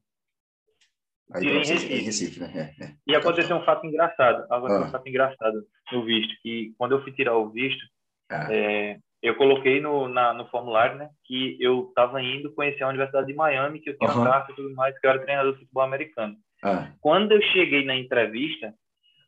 Aí 1.33 1.47
em 1.47 1.57
Recife. 1.57 1.93
Em 1.93 2.03
Recife 2.03 2.39
né? 2.39 2.73
É, 2.79 2.83
é. 2.83 2.91
E 3.07 3.15
aconteceu 3.15 3.55
um 3.55 3.63
fato 3.63 3.85
engraçado. 3.85 4.43
Aconteceu 4.43 4.83
ah. 4.83 4.87
um 4.87 4.91
fato 4.91 5.07
engraçado 5.07 5.63
no 5.91 6.05
visto. 6.05 6.33
Que 6.41 6.73
quando 6.77 6.93
eu 6.93 7.03
fui 7.03 7.11
tirar 7.11 7.35
o 7.35 7.49
visto, 7.49 7.83
ah. 8.29 8.47
é, 8.53 8.97
eu 9.21 9.35
coloquei 9.35 9.79
no, 9.79 10.07
na, 10.07 10.33
no 10.33 10.45
formulário, 10.47 10.97
né, 10.97 11.09
que 11.23 11.57
eu 11.59 11.87
estava 11.87 12.21
indo 12.21 12.53
conhecer 12.53 12.83
a 12.83 12.89
Universidade 12.89 13.27
de 13.27 13.33
Miami, 13.33 13.79
que 13.79 13.89
eu 13.89 13.97
tinha 13.97 14.11
uhum. 14.11 14.23
carta 14.23 14.51
e 14.51 14.55
tudo 14.55 14.75
mais, 14.75 14.97
que 14.99 15.07
eu 15.07 15.11
era 15.11 15.23
treinador 15.23 15.53
de 15.53 15.59
futebol 15.59 15.83
americano. 15.83 16.35
Ah. 16.61 16.89
Quando 16.99 17.31
eu 17.31 17.41
cheguei 17.41 17.85
na 17.85 17.95
entrevista, 17.95 18.73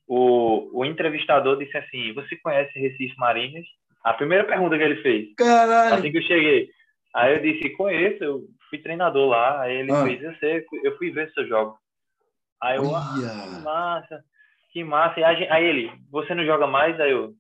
o, 0.08 0.80
o 0.80 0.86
entrevistador 0.86 1.58
disse 1.58 1.78
assim: 1.78 2.14
Você 2.14 2.36
conhece 2.38 2.78
Recife 2.78 3.16
Marinhas? 3.18 3.66
A 4.04 4.14
primeira 4.14 4.44
pergunta 4.44 4.78
que 4.78 4.84
ele 4.84 5.02
fez. 5.02 5.34
Caralho! 5.36 5.96
Assim 5.96 6.12
que 6.12 6.18
eu 6.18 6.24
cheguei. 6.24 6.70
Aí 7.16 7.34
eu 7.34 7.42
disse: 7.42 7.70
Conheço, 7.72 8.24
eu 8.24 8.42
fui 8.70 8.80
treinador 8.80 9.30
lá. 9.30 9.62
Aí 9.62 9.78
ele 9.78 9.92
ah. 9.92 10.04
fez: 10.04 10.22
Eu 10.22 10.36
sei, 10.36 10.66
eu 10.84 10.98
fui 10.98 11.12
ver 11.12 11.32
seu 11.32 11.48
jogo. 11.48 11.78
Aí 12.62 12.78
eu, 12.78 12.96
ah, 12.96 13.14
que 13.16 13.64
massa, 13.64 14.24
que 14.74 14.84
massa. 14.84 15.26
Aí, 15.26 15.48
aí 15.50 15.66
ele: 15.66 15.92
Você 16.12 16.36
não 16.36 16.46
joga 16.46 16.68
mais? 16.68 17.00
Aí 17.00 17.12
eu: 17.12 17.34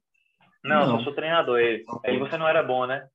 não, 0.63 0.87
não. 0.87 0.97
eu 0.97 1.03
sou 1.03 1.13
treinador. 1.13 1.59
Ele, 1.59 1.83
aí 2.05 2.17
você 2.17 2.37
não 2.37 2.47
era 2.47 2.63
bom, 2.63 2.87
né? 2.87 3.05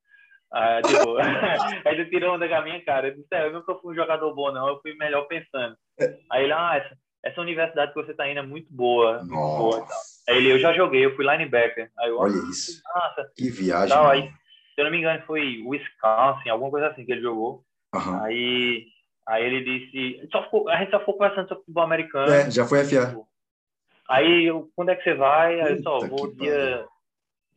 Ah, 0.53 0.81
tipo, 0.83 1.17
aí 1.87 1.95
ele 1.95 2.07
tirou 2.07 2.35
onda 2.35 2.47
da 2.47 2.63
minha 2.63 2.85
cara. 2.85 3.09
Eu 3.09 3.17
disse, 3.17 3.29
é, 3.33 3.47
eu 3.47 3.53
nunca 3.53 3.75
fui 3.77 3.93
um 3.93 3.97
jogador 3.97 4.35
bom, 4.35 4.53
não. 4.53 4.69
Eu 4.69 4.81
fui 4.81 4.95
melhor 4.95 5.23
pensando. 5.27 5.77
É. 5.99 6.17
Aí 6.31 6.45
ele, 6.45 6.53
ah, 6.53 6.77
essa, 6.77 6.97
essa 7.25 7.41
universidade 7.41 7.93
que 7.93 8.03
você 8.03 8.15
tá 8.15 8.29
indo 8.29 8.41
é 8.41 8.43
muito 8.43 8.73
boa. 8.73 9.19
Muito 9.19 9.35
boa 9.35 9.87
Aí 10.29 10.37
ele, 10.37 10.53
eu 10.53 10.59
já 10.59 10.73
joguei, 10.73 11.05
eu 11.05 11.15
fui 11.17 11.25
linebacker. 11.25 11.91
Aí 11.99 12.11
eu, 12.11 12.19
Olha 12.19 12.37
isso. 12.51 12.81
Nossa. 12.95 13.31
Que 13.37 13.51
viagem. 13.51 13.89
Tal, 13.89 14.11
aí, 14.11 14.31
eu 14.81 14.85
não 14.85 14.91
me 14.91 14.99
engano, 14.99 15.23
foi 15.27 15.63
Wisconsin, 15.65 16.49
alguma 16.49 16.71
coisa 16.71 16.89
assim 16.89 17.05
que 17.05 17.13
ele 17.13 17.23
jogou. 17.23 17.65
Uhum. 17.95 18.25
Aí, 18.25 18.87
aí 19.27 19.45
ele 19.45 19.65
disse, 19.65 20.29
só 20.31 20.43
ficou, 20.45 20.69
a 20.69 20.77
gente 20.77 20.91
só 20.91 20.99
ficou 21.01 21.15
conversando 21.15 21.49
sobre 21.49 21.65
futebol 21.65 21.85
americano. 21.85 22.33
É, 22.33 22.51
já 22.51 22.67
foi 22.67 22.85
FA. 22.85 23.17
Aí, 24.09 24.47
eu, 24.47 24.71
quando 24.75 24.91
é 24.91 24.97
que 24.97 25.05
você 25.05 25.15
vai? 25.15 25.61
Aí 25.61 25.73
eu 25.73 25.83
só 25.83 25.99
vou 26.01 26.35
dia 26.35 26.85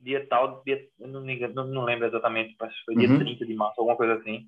dia 0.04 0.26
tal, 0.28 0.62
dia, 0.66 0.86
não, 1.00 1.22
não, 1.22 1.68
não 1.68 1.84
lembro 1.86 2.06
exatamente, 2.06 2.56
mas 2.60 2.74
foi 2.86 2.96
dia 2.96 3.10
uhum. 3.10 3.20
30 3.20 3.46
de 3.46 3.54
março, 3.54 3.80
alguma 3.80 3.96
coisa 3.96 4.16
assim. 4.16 4.46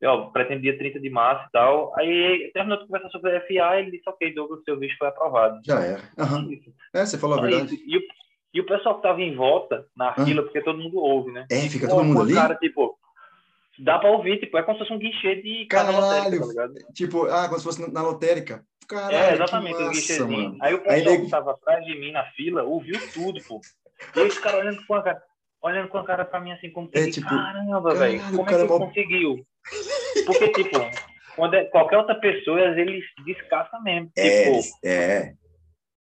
Eu 0.00 0.26
pretendo 0.26 0.60
dia 0.60 0.76
30 0.76 1.00
de 1.00 1.10
março 1.10 1.48
e 1.48 1.52
tal. 1.52 1.92
Aí 1.98 2.50
terminou 2.52 2.78
de 2.78 2.86
conversar 2.86 3.08
sobre 3.08 3.34
a 3.34 3.40
FA 3.40 3.78
ele 3.78 3.92
disse, 3.92 4.08
ok, 4.08 4.32
Douglas, 4.34 4.62
seu 4.62 4.78
visto 4.78 4.96
foi 4.98 5.08
aprovado. 5.08 5.58
Já 5.64 5.80
era. 5.80 6.02
Uhum. 6.18 6.60
É, 6.94 7.04
você 7.04 7.18
falou 7.18 7.38
a 7.38 7.42
verdade. 7.42 7.74
E, 7.74 7.96
e 8.56 8.60
o 8.60 8.64
pessoal 8.64 8.96
que 8.96 9.02
tava 9.02 9.20
em 9.20 9.36
volta, 9.36 9.84
na 9.94 10.14
fila, 10.14 10.42
porque 10.42 10.62
todo 10.62 10.78
mundo 10.78 10.96
ouve, 10.96 11.30
né? 11.30 11.46
É, 11.50 11.68
fica 11.68 11.86
todo 11.86 12.02
mundo 12.02 12.22
ali? 12.22 12.32
Cara, 12.32 12.54
tipo, 12.54 12.98
dá 13.78 13.98
pra 13.98 14.10
ouvir, 14.10 14.40
tipo, 14.40 14.56
é 14.56 14.62
como 14.62 14.78
se 14.78 14.84
fosse 14.84 14.94
um 14.94 14.98
guichê 14.98 15.42
de 15.42 15.66
Caralho, 15.66 16.00
lotérica, 16.00 16.54
tá 16.54 16.92
tipo, 16.94 17.26
ah, 17.26 17.48
como 17.48 17.58
se 17.58 17.64
fosse 17.64 17.92
na 17.92 18.00
lotérica. 18.00 18.64
Caralho, 18.88 19.14
é, 19.14 19.34
exatamente, 19.34 19.82
o 19.82 19.90
guichêzinho. 19.90 20.56
Aí 20.62 20.72
o 20.72 20.78
pessoal 20.78 21.14
Aí, 21.16 21.20
que 21.22 21.30
tava 21.30 21.50
atrás 21.50 21.84
de 21.84 22.00
mim 22.00 22.12
na 22.12 22.24
fila 22.30 22.62
ouviu 22.62 22.98
tudo, 23.12 23.42
pô. 23.46 23.60
E 24.16 24.20
esse 24.20 24.40
cara 24.40 24.56
olhando 24.56 24.86
com 24.86 24.94
a 24.94 25.02
cara, 25.02 25.22
olhando 25.62 25.88
com 25.88 25.98
a 25.98 26.04
cara 26.06 26.24
pra 26.24 26.40
mim 26.40 26.52
assim, 26.52 26.70
como 26.70 26.88
que, 26.88 26.98
é, 26.98 27.10
tipo, 27.10 27.28
caramba, 27.28 27.94
velho, 27.94 28.22
como 28.22 28.40
é 28.40 28.44
que 28.46 28.54
ele 28.54 28.68
conseguiu? 28.68 29.46
Porque, 30.24 30.48
tipo, 30.48 30.78
quando 31.36 31.54
é, 31.54 31.64
qualquer 31.66 31.98
outra 31.98 32.14
pessoa, 32.14 32.58
eles 32.58 33.04
descascam 33.26 33.82
mesmo. 33.82 34.10
É, 34.16 34.44
tipo, 34.44 34.60
é. 34.82 35.34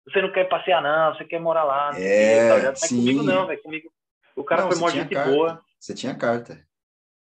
Você 0.06 0.20
não 0.20 0.32
quer 0.32 0.48
passear, 0.48 0.82
não, 0.82 1.14
você 1.14 1.24
quer 1.24 1.40
morar 1.40 1.64
lá. 1.64 1.92
Não 1.92 1.98
é, 1.98 2.60
tá 2.60 2.74
sim. 2.74 2.98
comigo 2.98 3.22
não, 3.22 3.46
velho. 3.46 3.62
Comigo. 3.62 3.90
O 4.36 4.44
cara 4.44 4.62
não, 4.62 4.70
foi 4.70 4.80
mó 4.80 4.88
gente 4.90 5.14
boa. 5.14 5.60
Você 5.78 5.94
tinha 5.94 6.14
carta. 6.14 6.58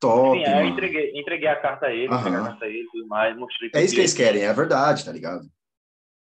Top. 0.01 0.37
Sim, 0.37 0.45
aí 0.45 0.67
eu 0.67 0.69
entreguei, 0.69 1.13
entreguei 1.19 1.49
a 1.49 1.57
carta 1.57 1.87
a 1.87 1.93
ele, 1.93 2.09
uhum. 2.09 2.19
a 2.19 2.23
carta 2.49 2.65
a 2.65 2.69
ele 2.69 2.87
tudo 2.91 3.07
mais, 3.07 3.37
mostrei. 3.37 3.71
É 3.75 3.83
isso 3.83 3.95
que 3.95 4.01
eles 4.01 4.13
querem, 4.13 4.43
é 4.43 4.53
verdade, 4.53 5.05
tá 5.05 5.13
ligado? 5.13 5.45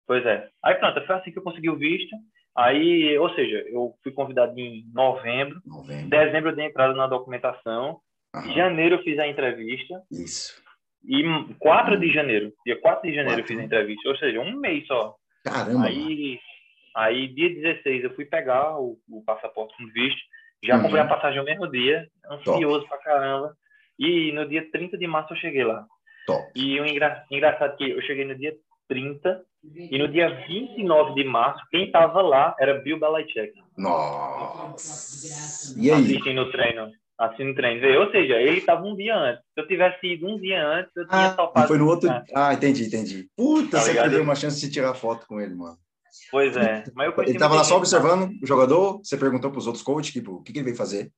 Pois 0.07 0.25
é. 0.25 0.49
Aí 0.63 0.75
pronto, 0.75 1.05
foi 1.05 1.15
assim 1.15 1.31
que 1.31 1.37
eu 1.37 1.43
consegui 1.43 1.69
o 1.69 1.75
visto. 1.75 2.15
Aí, 2.55 3.15
ou 3.19 3.29
seja, 3.35 3.63
eu 3.67 3.93
fui 4.01 4.11
convidado 4.11 4.57
em 4.59 4.83
novembro, 4.91 5.61
novembro. 5.63 6.09
dezembro 6.09 6.49
eu 6.49 6.55
dei 6.55 6.65
entrada 6.65 6.93
na 6.95 7.05
documentação, 7.05 7.99
Aham. 8.33 8.53
janeiro 8.55 8.95
eu 8.95 9.03
fiz 9.03 9.19
a 9.19 9.27
entrevista. 9.27 10.01
Isso. 10.11 10.59
E 11.05 11.23
4 11.59 11.95
hum. 11.95 11.99
de 11.99 12.11
janeiro, 12.11 12.51
dia 12.65 12.79
4 12.81 13.07
de 13.07 13.15
janeiro 13.15 13.41
4. 13.41 13.43
eu 13.43 13.47
fiz 13.47 13.59
a 13.59 13.63
entrevista, 13.63 14.09
ou 14.09 14.17
seja, 14.17 14.39
um 14.39 14.59
mês 14.59 14.87
só. 14.87 15.15
Caramba! 15.49 15.85
Aí, 15.85 16.39
aí 16.95 17.27
dia 17.27 17.49
16 17.49 18.03
eu 18.03 18.15
fui 18.15 18.25
pegar 18.25 18.79
o, 18.79 18.97
o 19.09 19.23
passaporte 19.23 19.75
com 19.77 19.87
visto, 19.87 20.21
já 20.63 20.75
uhum. 20.75 20.83
comprei 20.83 21.01
a 21.01 21.07
passagem 21.07 21.39
no 21.39 21.45
mesmo 21.45 21.69
dia, 21.69 22.07
ansioso 22.29 22.85
Top. 22.85 22.89
pra 22.89 22.97
caramba. 22.99 23.55
E 23.99 24.31
no 24.31 24.47
dia 24.47 24.69
30 24.71 24.97
de 24.97 25.07
março 25.07 25.33
eu 25.33 25.37
cheguei 25.37 25.63
lá. 25.63 25.85
Top. 26.25 26.51
E 26.55 26.79
o 26.79 26.85
engra... 26.85 27.23
engraçado 27.31 27.73
é 27.73 27.77
que 27.77 27.89
eu 27.89 28.01
cheguei 28.01 28.25
no 28.25 28.35
dia 28.35 28.55
30 28.87 29.43
e 29.75 29.97
no 29.97 30.07
dia 30.07 30.29
29 30.47 31.15
de 31.15 31.23
março, 31.23 31.63
quem 31.69 31.85
estava 31.85 32.21
lá 32.21 32.55
era 32.59 32.79
Bill 32.79 32.99
Belichick. 32.99 33.53
Nossa! 33.77 35.79
E 35.79 35.91
aí? 35.91 36.03
Assistindo 36.03 36.41
o 36.41 36.51
treino. 36.51 36.91
Assistindo 37.17 37.51
o 37.51 37.55
treino. 37.55 37.99
Ou 37.99 38.11
seja, 38.11 38.35
ele 38.35 38.59
estava 38.59 38.85
um 38.85 38.95
dia 38.95 39.15
antes. 39.17 39.41
Se 39.53 39.61
eu 39.61 39.67
tivesse 39.67 40.05
ido 40.05 40.27
um 40.27 40.39
dia 40.39 40.63
antes, 40.63 40.91
eu 40.95 41.07
tinha 41.07 41.27
ah, 41.27 41.33
topado. 41.33 41.67
Foi 41.67 41.77
no 41.77 41.87
outro. 41.87 42.09
Ah, 42.35 42.53
entendi, 42.53 42.85
entendi. 42.85 43.27
Puta, 43.35 43.77
tá 43.77 43.79
você 43.79 43.93
perdeu 43.93 44.21
uma 44.21 44.35
chance 44.35 44.61
de 44.61 44.71
tirar 44.71 44.93
foto 44.93 45.25
com 45.25 45.41
ele, 45.41 45.55
mano. 45.55 45.77
Pois 46.29 46.55
é. 46.55 46.83
Mas 46.93 47.17
ele 47.19 47.31
estava 47.31 47.55
lá 47.55 47.63
só 47.63 47.77
observando 47.77 48.31
o 48.41 48.45
jogador? 48.45 48.99
Você 48.99 49.17
perguntou 49.17 49.49
para 49.49 49.57
os 49.57 49.65
outros 49.65 49.83
coaches, 49.83 50.13
tipo, 50.13 50.33
o 50.33 50.43
que, 50.43 50.51
que 50.53 50.59
ele 50.59 50.65
veio 50.65 50.77
fazer? 50.77 51.11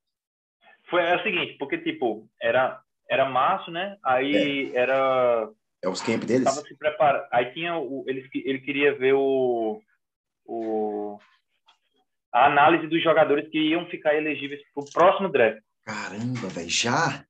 Foi 0.90 1.02
é 1.02 1.18
o 1.18 1.24
seguinte, 1.24 1.58
porque, 1.60 1.78
tipo, 1.78 2.28
era, 2.42 2.80
era 3.10 3.30
março, 3.30 3.70
né? 3.70 3.98
Aí 4.04 4.72
é. 4.74 4.80
era... 4.80 5.50
É 5.84 5.90
os 5.90 6.02
camp 6.02 6.24
deles? 6.24 6.46
Tava 6.46 6.62
se 6.62 6.76
preparando. 6.78 7.26
Aí 7.32 7.52
tinha 7.54 7.78
o... 7.78 8.04
Ele, 8.08 8.28
ele 8.34 8.60
queria 8.60 8.98
ver 8.98 9.14
o... 9.14 9.82
o 10.46 11.18
a 12.32 12.46
análise 12.46 12.88
dos 12.88 13.02
jogadores 13.02 13.50
que 13.50 13.58
iam 13.58 13.88
ficar 13.88 14.16
elegíveis 14.16 14.62
para 14.74 14.84
o 14.84 14.92
próximo 14.92 15.30
draft. 15.30 15.60
Caramba, 15.86 16.48
velho, 16.50 16.70
já? 16.70 17.24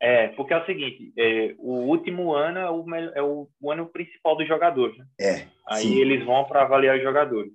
É, 0.00 0.28
porque 0.28 0.52
é 0.52 0.58
o 0.58 0.66
seguinte, 0.66 1.12
é, 1.16 1.54
o 1.58 1.84
último 1.86 2.34
ano 2.34 2.58
é 2.58 2.68
o, 2.68 2.94
é 3.14 3.22
o, 3.22 3.48
o, 3.60 3.70
ano 3.70 3.86
principal 3.86 4.36
dos 4.36 4.48
jogadores, 4.48 4.98
né? 4.98 5.06
É. 5.20 5.46
Aí 5.68 5.84
sim. 5.84 6.00
eles 6.00 6.24
vão 6.24 6.44
para 6.44 6.62
avaliar 6.62 6.96
os 6.96 7.02
jogadores. 7.02 7.52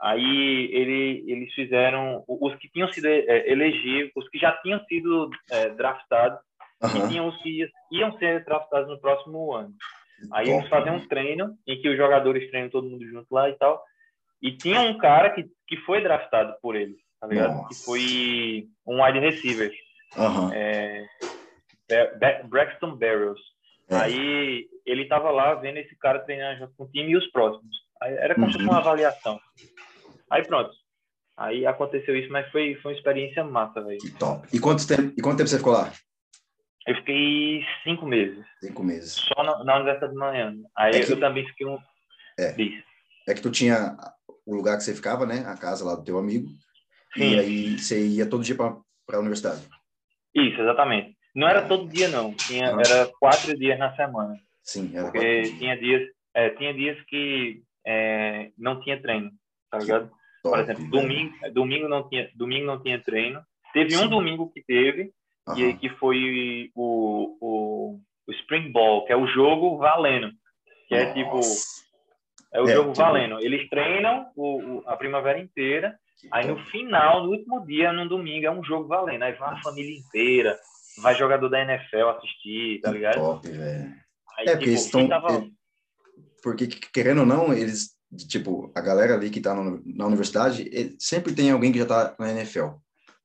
Aí 0.00 0.70
ele, 0.72 1.24
eles 1.26 1.52
fizeram 1.54 2.22
os 2.28 2.54
que 2.56 2.68
tinham 2.70 2.88
sido 2.92 3.06
é, 3.08 3.50
elegíveis, 3.50 4.12
os 4.14 4.28
que 4.28 4.38
já 4.38 4.52
tinham 4.62 4.78
sido 4.84 5.28
é, 5.50 5.70
draftados, 5.70 6.38
uhum. 6.80 7.04
e 7.04 7.08
tinham 7.08 7.26
os 7.26 7.36
que 7.42 7.68
iam 7.90 8.16
ser 8.18 8.44
draftados 8.44 8.88
no 8.88 9.00
próximo 9.00 9.52
ano. 9.52 9.74
Aí 10.32 10.48
eles 10.48 10.68
fazem 10.68 10.92
um 10.92 11.06
treino 11.06 11.56
em 11.66 11.80
que 11.80 11.88
os 11.88 11.96
jogadores 11.96 12.48
treinam 12.50 12.70
todo 12.70 12.88
mundo 12.88 13.04
junto 13.06 13.26
lá 13.32 13.48
e 13.48 13.54
tal. 13.54 13.82
E 14.40 14.56
tinha 14.56 14.80
um 14.82 14.96
cara 14.98 15.30
que, 15.30 15.44
que 15.66 15.76
foi 15.78 16.00
draftado 16.00 16.54
por 16.62 16.76
eles, 16.76 16.96
tá 17.20 17.26
ligado? 17.26 17.54
Nossa. 17.54 17.68
Que 17.68 17.74
foi 17.74 18.68
um 18.86 19.02
wide 19.02 19.18
receiver. 19.18 19.72
Uhum. 20.16 20.52
É, 20.52 21.06
Braxton 22.44 22.96
Barrios. 22.96 23.40
É. 23.88 23.96
Aí 23.96 24.68
ele 24.84 25.06
tava 25.06 25.30
lá 25.30 25.54
vendo 25.54 25.78
esse 25.78 25.96
cara 25.96 26.20
treinando 26.20 26.60
junto 26.60 26.74
com 26.76 26.84
o 26.84 26.88
time 26.88 27.12
e 27.12 27.16
os 27.16 27.26
próximos. 27.30 27.76
Aí 28.02 28.14
era 28.14 28.34
como 28.34 28.46
se 28.46 28.52
fosse 28.52 28.64
uma 28.64 28.74
uhum. 28.74 28.78
avaliação. 28.78 29.40
Aí 30.30 30.46
pronto. 30.46 30.70
Aí 31.36 31.64
aconteceu 31.64 32.16
isso, 32.16 32.30
mas 32.32 32.50
foi, 32.50 32.74
foi 32.82 32.92
uma 32.92 32.98
experiência 32.98 33.44
massa, 33.44 33.80
velho. 33.80 33.98
Top. 34.18 34.46
E 34.52 34.58
quanto 34.58 34.86
tempo, 34.86 35.14
e 35.16 35.22
quanto 35.22 35.38
tempo 35.38 35.48
você 35.48 35.58
ficou 35.58 35.72
lá? 35.72 35.92
Eu 36.86 36.96
fiquei 36.96 37.62
cinco 37.84 38.06
meses. 38.06 38.44
Cinco 38.60 38.82
meses. 38.82 39.12
Só 39.12 39.42
na, 39.42 39.62
na 39.62 39.76
Universidade 39.76 40.12
de 40.12 40.18
Miami. 40.18 40.62
Aí 40.76 40.96
é 40.96 41.04
que, 41.04 41.12
eu 41.12 41.20
também 41.20 41.46
fiquei 41.46 41.66
um. 41.66 41.78
É. 42.38 42.54
É 43.28 43.34
que 43.34 43.42
tu 43.42 43.50
tinha 43.50 43.96
o 44.46 44.54
lugar 44.54 44.78
que 44.78 44.84
você 44.84 44.94
ficava, 44.94 45.26
né? 45.26 45.44
A 45.46 45.56
casa 45.56 45.84
lá 45.84 45.94
do 45.94 46.02
teu 46.02 46.18
amigo. 46.18 46.48
Sim. 47.14 47.34
E 47.34 47.38
aí 47.38 47.78
você 47.78 48.06
ia 48.06 48.28
todo 48.28 48.42
dia 48.42 48.54
para 48.54 48.76
a 49.12 49.18
universidade. 49.18 49.62
Isso, 50.34 50.60
exatamente. 50.60 51.16
Não 51.34 51.48
era 51.48 51.66
todo 51.66 51.88
dia, 51.88 52.08
não. 52.08 52.34
Tinha, 52.34 52.74
ah. 52.74 52.80
Era 52.84 53.10
quatro 53.18 53.56
dias 53.56 53.78
na 53.78 53.94
semana. 53.94 54.36
Sim, 54.62 54.90
era 54.94 55.10
Porque 55.10 55.42
tinha 55.58 55.76
dias, 55.76 56.02
é, 56.34 56.50
tinha 56.50 56.74
dias 56.74 57.00
que 57.06 57.62
é, 57.86 58.50
não 58.58 58.80
tinha 58.80 59.00
treino, 59.00 59.30
tá 59.70 59.78
ligado? 59.78 60.10
Top, 60.42 60.56
Por 60.56 60.58
exemplo, 60.60 60.90
domingo, 60.90 61.34
domingo, 61.52 61.88
não 61.88 62.08
tinha, 62.08 62.30
domingo 62.34 62.66
não 62.66 62.82
tinha 62.82 63.02
treino. 63.02 63.42
Teve 63.72 63.90
Sim. 63.90 64.04
um 64.04 64.08
domingo 64.08 64.50
que 64.50 64.62
teve, 64.62 65.12
e 65.56 65.74
que 65.74 65.88
foi 65.90 66.70
o, 66.74 67.36
o, 67.40 68.00
o 68.26 68.32
Spring 68.32 68.70
Ball, 68.70 69.04
que 69.06 69.12
é 69.12 69.16
o 69.16 69.26
jogo 69.26 69.78
valendo. 69.78 70.30
Que 70.88 70.94
é 70.94 71.12
tipo, 71.12 71.36
Nossa. 71.36 71.50
tipo. 71.50 71.88
É 72.52 72.60
o 72.62 72.68
é, 72.68 72.72
jogo 72.72 72.92
tipo... 72.92 73.04
valendo. 73.04 73.40
Eles 73.40 73.68
treinam 73.68 74.30
o, 74.36 74.58
o, 74.58 74.82
a 74.86 74.96
primavera 74.96 75.38
inteira. 75.38 75.98
Aí 76.32 76.46
no 76.46 76.58
final, 76.66 77.24
no 77.24 77.30
último 77.30 77.64
dia, 77.64 77.92
no 77.92 78.08
domingo, 78.08 78.46
é 78.46 78.50
um 78.50 78.64
jogo 78.64 78.88
valendo. 78.88 79.22
Aí 79.22 79.32
vai 79.34 79.54
a 79.54 79.62
família 79.62 79.96
inteira, 79.96 80.58
vai 81.00 81.14
jogador 81.14 81.48
da 81.48 81.62
NFL 81.62 82.08
assistir, 82.08 82.80
tá 82.80 82.90
ligado? 82.90 83.14
Top, 83.14 83.48
velho. 83.48 83.94
É, 84.38 84.44
tipo, 84.44 84.58
porque 84.58 84.70
estão. 84.70 85.08
Tava... 85.08 85.48
Porque, 86.42 86.66
querendo 86.66 87.20
ou 87.20 87.26
não, 87.26 87.52
eles. 87.52 87.96
Tipo, 88.28 88.72
a 88.74 88.80
galera 88.80 89.14
ali 89.14 89.28
que 89.28 89.40
tá 89.40 89.54
no, 89.54 89.82
na 89.84 90.06
universidade, 90.06 90.96
sempre 90.98 91.34
tem 91.34 91.50
alguém 91.50 91.70
que 91.70 91.78
já 91.78 91.86
tá 91.86 92.16
na 92.18 92.30
NFL. 92.30 92.68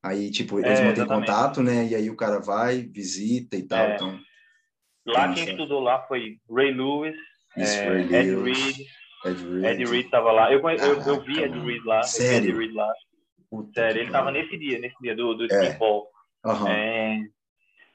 Aí, 0.02 0.30
tipo, 0.30 0.60
eles 0.60 0.78
é, 0.78 0.84
mantêm 0.84 1.06
contato, 1.06 1.62
né? 1.62 1.86
E 1.86 1.94
aí 1.94 2.10
o 2.10 2.16
cara 2.16 2.38
vai, 2.38 2.82
visita 2.82 3.56
e 3.56 3.62
tal. 3.62 3.78
É. 3.78 3.94
Então, 3.94 4.20
lá 5.06 5.32
quem 5.32 5.48
estudou 5.48 5.80
lá 5.80 6.02
foi 6.06 6.36
Ray 6.50 6.74
Lewis, 6.74 7.16
Isso, 7.56 7.74
é, 7.74 7.88
Ray 7.88 8.02
Ed 8.02 8.30
Lewis, 8.30 8.58
Reed. 8.58 8.86
Ed 9.24 9.44
Reed. 9.44 9.64
Ed 9.64 9.84
Reed 9.84 10.10
tava 10.10 10.32
lá. 10.32 10.52
Eu, 10.52 10.60
eu, 10.68 11.02
eu 11.02 11.20
vi 11.20 11.42
Ed 11.42 11.58
Reed 11.58 11.84
lá. 11.84 12.02
Sério? 12.02 12.50
Ed 12.50 12.58
Reed 12.58 12.74
lá. 12.74 12.92
Puta 13.50 13.80
Sério, 13.80 14.02
ele 14.02 14.10
tava 14.10 14.30
nesse 14.32 14.56
dia, 14.58 14.78
nesse 14.78 14.96
dia 15.00 15.14
do, 15.14 15.34
do 15.34 15.52
é. 15.52 15.74
Ball. 15.74 16.08
Uhum. 16.44 16.68
É, 16.68 17.20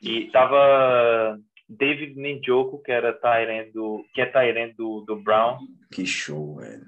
e 0.02 0.32
tava 0.32 1.38
David 1.68 2.16
Njoku, 2.16 2.82
que 2.82 2.92
era 2.92 3.14
Tyrant 3.14 3.72
do, 3.74 4.04
que 4.14 4.22
é 4.22 4.26
Tyrant 4.26 4.76
do, 4.76 5.02
do 5.02 5.22
Brown. 5.22 5.58
Que 5.92 6.06
show, 6.06 6.56
velho. 6.56 6.86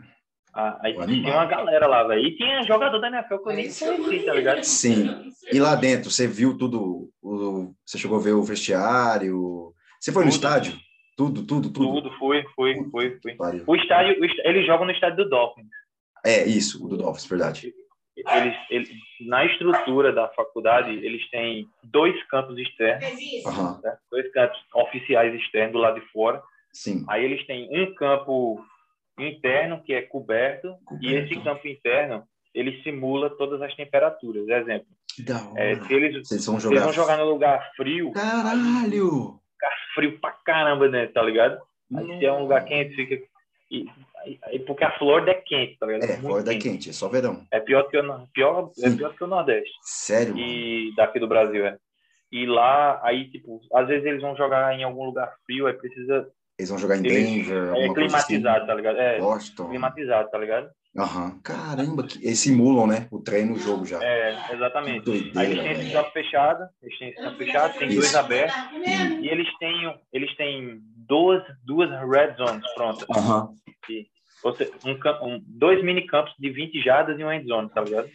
Ah, 0.53 0.77
aí 0.81 0.93
tinha 1.05 1.33
uma 1.33 1.45
galera 1.45 1.87
lá, 1.87 2.03
velho. 2.03 2.25
E 2.25 2.35
tinha 2.35 2.63
jogador 2.63 2.99
da 2.99 3.07
NFL 3.07 3.37
que 3.37 3.49
eu 3.49 3.55
nem 3.55 3.71
conheci, 3.71 4.25
tá 4.25 4.33
ligado? 4.33 4.63
Sim. 4.63 5.31
E 5.51 5.59
lá 5.59 5.75
dentro, 5.75 6.09
você 6.09 6.27
viu 6.27 6.57
tudo? 6.57 7.09
O, 7.21 7.73
você 7.85 7.97
chegou 7.97 8.17
a 8.17 8.21
ver 8.21 8.33
o 8.33 8.43
vestiário? 8.43 9.73
Você 9.99 10.11
foi 10.11 10.23
tudo. 10.23 10.29
no 10.29 10.35
estádio? 10.35 10.77
Tudo, 11.15 11.45
tudo, 11.45 11.71
tudo? 11.71 12.01
Tudo, 12.01 12.11
foi, 12.17 12.43
foi, 12.55 12.75
foi. 12.89 13.19
foi. 13.21 13.63
O 13.67 13.75
estádio, 13.75 14.15
eles 14.43 14.65
jogam 14.65 14.85
no 14.85 14.91
estádio 14.91 15.23
do 15.23 15.29
Dolphins. 15.29 15.67
É, 16.25 16.45
isso, 16.47 16.83
o 16.83 16.89
do 16.89 16.97
Dolphins, 16.97 17.25
verdade 17.25 17.73
eles, 18.17 18.55
eles, 18.69 18.89
na 19.21 19.45
estrutura 19.45 20.11
da 20.11 20.27
faculdade, 20.29 20.91
eles 20.91 21.27
têm 21.29 21.67
dois 21.83 22.15
campos 22.27 22.57
externos, 22.57 23.05
uhum. 23.45 23.81
né? 23.81 23.97
dois 24.11 24.31
campos 24.31 24.57
oficiais 24.75 25.33
externos 25.33 25.73
do 25.73 25.79
lado 25.79 25.99
de 25.99 26.05
fora. 26.07 26.41
Sim. 26.73 27.05
Aí 27.09 27.23
eles 27.23 27.45
têm 27.47 27.69
um 27.71 27.93
campo 27.95 28.63
interno 29.19 29.81
que 29.83 29.93
é 29.93 30.01
coberto, 30.01 30.75
coberto. 30.85 31.05
e 31.05 31.15
esse 31.15 31.35
campo 31.41 31.67
interno 31.67 32.23
ele 32.53 32.81
simula 32.83 33.29
todas 33.29 33.61
as 33.61 33.73
temperaturas. 33.75 34.47
Exemplo, 34.47 34.87
é, 35.55 35.75
se 35.75 35.93
eles, 35.93 36.27
Vocês 36.27 36.45
vão 36.45 36.59
jogar... 36.59 36.75
eles 36.75 36.85
vão 36.85 36.93
jogar 36.93 37.17
no 37.17 37.25
lugar 37.25 37.71
frio, 37.75 38.11
caralho, 38.11 39.39
fica 39.61 39.69
frio 39.93 40.19
pra 40.19 40.31
caramba 40.31 40.89
dentro, 40.89 41.07
né, 41.07 41.11
tá 41.13 41.21
ligado? 41.21 41.61
Aí 41.95 42.19
se 42.19 42.25
é 42.25 42.31
um 42.33 42.41
lugar 42.41 42.63
quente, 42.65 42.95
fica 42.95 43.21
e, 43.69 43.87
e, 44.51 44.59
porque 44.59 44.83
a 44.83 44.97
Flórida 44.97 45.31
é 45.31 45.35
quente, 45.35 45.77
tá 45.79 45.85
ligado? 45.85 46.03
É, 46.03 46.07
Muito 46.07 46.21
Flórida 46.21 46.51
quente. 46.51 46.67
é 46.67 46.71
quente, 46.71 46.89
é 46.89 46.93
só 46.93 47.07
verão. 47.07 47.45
É 47.51 47.59
pior 47.59 47.83
que 47.83 47.97
o, 47.97 48.27
pior, 48.33 48.71
é 48.83 48.89
pior 48.89 49.15
que 49.15 49.23
o 49.23 49.27
Nordeste. 49.27 49.71
Sério? 49.81 50.37
E 50.37 50.83
mano? 50.83 50.95
daqui 50.95 51.19
do 51.19 51.27
Brasil, 51.27 51.65
é. 51.65 51.77
E 52.31 52.45
lá, 52.45 52.99
aí, 53.03 53.29
tipo, 53.29 53.61
às 53.73 53.87
vezes 53.87 54.05
eles 54.05 54.21
vão 54.21 54.35
jogar 54.35 54.77
em 54.77 54.83
algum 54.83 55.05
lugar 55.05 55.33
frio, 55.45 55.67
aí 55.67 55.73
precisa. 55.73 56.29
Eles 56.61 56.69
vão 56.69 56.77
jogar 56.77 56.95
em 56.97 57.01
Denver, 57.01 57.73
É 57.75 57.91
climatizado, 57.91 58.57
assim. 58.57 58.67
tá 58.67 58.75
ligado? 58.75 58.97
É, 58.99 59.19
Boston. 59.19 59.69
climatizado, 59.69 60.29
tá 60.29 60.37
ligado? 60.37 60.69
Aham. 60.95 61.39
Caramba, 61.43 62.03
que... 62.03 62.23
eles 62.23 62.37
simulam, 62.37 62.85
né? 62.85 63.07
O 63.09 63.19
treino, 63.19 63.55
o 63.55 63.57
jogo 63.57 63.83
já. 63.83 63.99
É, 64.03 64.53
exatamente. 64.53 65.03
Doideira, 65.03 65.39
aí 65.39 65.51
eles 65.51 65.63
têm 65.63 65.71
esse 65.71 65.91
campo 65.91 66.11
fechado, 66.11 66.69
eles 66.83 66.99
têm 66.99 67.09
esse 67.09 67.19
campo 67.19 67.37
fechado, 67.37 67.79
tem 67.79 67.87
Isso. 67.87 67.97
dois 67.97 68.15
abertos, 68.15 68.55
e 68.75 69.27
eles 69.27 69.57
têm, 69.57 69.99
eles 70.13 70.35
têm 70.35 70.79
duas, 71.07 71.43
duas 71.65 71.89
red 71.89 72.35
zones 72.35 72.73
prontas. 72.75 73.07
Aham. 73.09 73.49
Uhum. 73.49 74.05
Você, 74.43 74.71
um, 74.85 75.27
um, 75.27 75.43
dois 75.47 75.83
mini 75.83 76.05
campos 76.05 76.33
de 76.37 76.49
20 76.51 76.79
jardas 76.83 77.19
e 77.19 77.23
uma 77.23 77.35
endzone, 77.35 77.69
tá 77.71 77.81
ligado? 77.81 78.09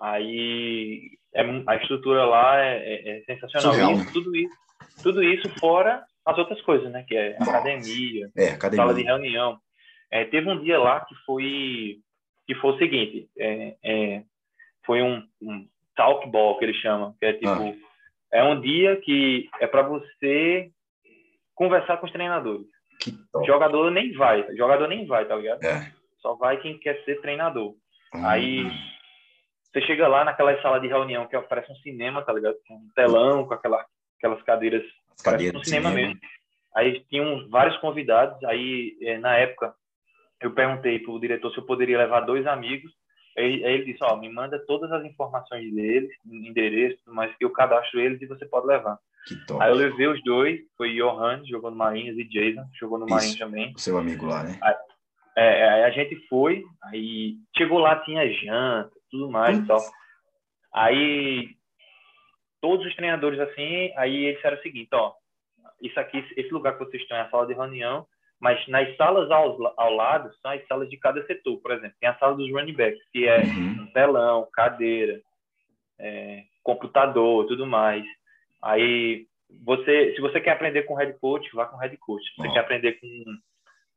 Aí 0.00 1.10
é, 1.32 1.42
a 1.68 1.76
estrutura 1.76 2.24
lá 2.24 2.58
é, 2.58 2.78
é, 2.78 3.18
é 3.18 3.24
sensacional. 3.24 3.92
Isso, 3.92 4.12
tudo 4.12 4.36
isso, 4.36 4.54
tudo 5.02 5.22
isso 5.22 5.48
fora 5.60 6.04
as 6.24 6.38
outras 6.38 6.60
coisas, 6.62 6.90
né? 6.90 7.04
Que 7.06 7.16
é 7.16 7.36
academia, 7.40 8.30
é, 8.36 8.48
academia. 8.50 8.84
sala 8.84 8.94
de 8.94 9.02
reunião. 9.02 9.58
É, 10.10 10.24
teve 10.24 10.48
um 10.48 10.62
dia 10.62 10.78
lá 10.78 11.00
que 11.00 11.14
foi 11.26 11.98
que 12.46 12.54
foi 12.56 12.72
o 12.72 12.78
seguinte, 12.78 13.28
é, 13.38 13.74
é, 13.82 14.22
foi 14.84 15.00
um, 15.00 15.22
um 15.40 15.66
talk 15.96 16.28
ball 16.28 16.58
que 16.58 16.64
eles 16.66 16.76
chamam, 16.76 17.14
que 17.18 17.24
é 17.24 17.32
tipo 17.32 17.48
ah. 17.48 17.74
é 18.32 18.44
um 18.44 18.60
dia 18.60 18.96
que 18.96 19.48
é 19.60 19.66
para 19.66 19.82
você 19.82 20.70
conversar 21.54 21.96
com 21.96 22.06
os 22.06 22.12
treinadores. 22.12 22.66
Jogador 23.46 23.90
nem 23.90 24.12
vai, 24.12 24.46
jogador 24.56 24.88
nem 24.88 25.06
vai, 25.06 25.26
tá 25.26 25.36
ligado? 25.36 25.64
É. 25.64 25.92
Só 26.20 26.34
vai 26.34 26.58
quem 26.58 26.78
quer 26.78 27.02
ser 27.04 27.20
treinador. 27.20 27.74
Hum. 28.14 28.26
Aí 28.26 28.70
você 29.72 29.82
chega 29.82 30.06
lá 30.06 30.24
naquela 30.24 30.60
sala 30.62 30.78
de 30.78 30.86
reunião 30.86 31.26
que 31.26 31.38
parece 31.42 31.70
um 31.72 31.76
cinema, 31.76 32.22
tá 32.22 32.32
ligado? 32.32 32.56
Com 32.66 32.74
um 32.74 32.88
telão, 32.94 33.46
com 33.46 33.54
aquela, 33.54 33.84
aquelas 34.18 34.40
cadeiras, 34.42 34.84
As 35.16 35.22
cadeiras 35.22 35.60
um 35.60 35.64
cinema, 35.64 35.90
cinema, 35.90 36.08
mesmo. 36.08 36.20
Aí 36.74 37.04
tinham 37.08 37.48
vários 37.48 37.76
convidados, 37.78 38.42
aí 38.44 38.96
é, 39.02 39.18
na 39.18 39.36
época 39.36 39.74
eu 40.40 40.52
perguntei 40.52 40.98
pro 40.98 41.20
diretor 41.20 41.50
se 41.52 41.58
eu 41.58 41.64
poderia 41.64 41.98
levar 41.98 42.20
dois 42.20 42.46
amigos, 42.46 42.92
aí, 43.38 43.64
aí 43.64 43.74
ele 43.74 43.92
disse, 43.92 44.02
ó, 44.02 44.16
me 44.16 44.28
manda 44.28 44.58
todas 44.66 44.90
as 44.92 45.04
informações 45.04 45.72
deles, 45.74 46.10
endereço, 46.26 46.98
mas 47.06 47.34
que 47.36 47.44
eu 47.44 47.50
cadastro 47.50 48.00
eles 48.00 48.20
e 48.20 48.26
você 48.26 48.44
pode 48.44 48.66
levar. 48.66 48.98
Aí 49.60 49.70
eu 49.70 49.76
levei 49.76 50.06
os 50.06 50.22
dois, 50.22 50.60
foi 50.76 50.94
Johan, 50.94 51.42
jogou 51.46 51.70
no 51.70 51.76
Marinhos, 51.76 52.18
e 52.18 52.24
Jason, 52.24 52.64
jogou 52.78 52.98
no 52.98 53.06
Marinhos 53.06 53.38
também. 53.38 53.72
Seu 53.76 53.96
amigo 53.96 54.26
lá, 54.26 54.42
né? 54.42 54.58
Aí, 54.62 54.74
é, 55.36 55.68
aí 55.68 55.84
a 55.84 55.90
gente 55.90 56.16
foi, 56.28 56.62
aí 56.84 57.36
chegou 57.56 57.78
lá, 57.78 57.96
tinha 58.00 58.30
janta, 58.30 58.92
tudo 59.10 59.30
mais 59.30 59.58
e 59.58 59.66
tal. 59.66 59.80
Aí 60.74 61.56
todos 62.64 62.86
os 62.86 62.96
treinadores 62.96 63.38
assim, 63.38 63.92
aí 63.94 64.24
eles 64.24 64.36
disseram 64.36 64.56
o 64.56 64.62
seguinte, 64.62 64.88
ó, 64.94 65.12
isso 65.82 66.00
aqui, 66.00 66.24
esse 66.34 66.50
lugar 66.50 66.72
que 66.72 66.78
vocês 66.78 67.02
estão 67.02 67.18
é 67.18 67.20
a 67.20 67.28
sala 67.28 67.46
de 67.46 67.52
reunião, 67.52 68.06
mas 68.40 68.66
nas 68.68 68.96
salas 68.96 69.30
ao, 69.30 69.58
ao 69.78 69.92
lado 69.92 70.32
são 70.40 70.50
as 70.50 70.66
salas 70.66 70.88
de 70.88 70.96
cada 70.96 71.22
setor, 71.26 71.60
por 71.60 71.72
exemplo. 71.72 71.94
Tem 72.00 72.08
a 72.08 72.16
sala 72.16 72.34
dos 72.34 72.50
running 72.50 72.72
backs, 72.72 73.02
que 73.12 73.28
é 73.28 73.40
uhum. 73.40 73.82
um 73.82 73.86
telão, 73.92 74.48
cadeira, 74.50 75.20
é, 75.98 76.44
computador, 76.62 77.46
tudo 77.46 77.66
mais. 77.66 78.02
Aí 78.62 79.26
você, 79.62 80.14
se 80.14 80.22
você 80.22 80.40
quer 80.40 80.52
aprender 80.52 80.84
com 80.84 80.94
head 80.94 81.12
coach, 81.20 81.46
vá 81.52 81.66
com 81.66 81.76
head 81.76 81.94
coach. 81.98 82.24
Se 82.30 82.36
você 82.38 82.48
oh. 82.48 82.52
quer 82.54 82.60
aprender 82.60 82.98
com 82.98 83.24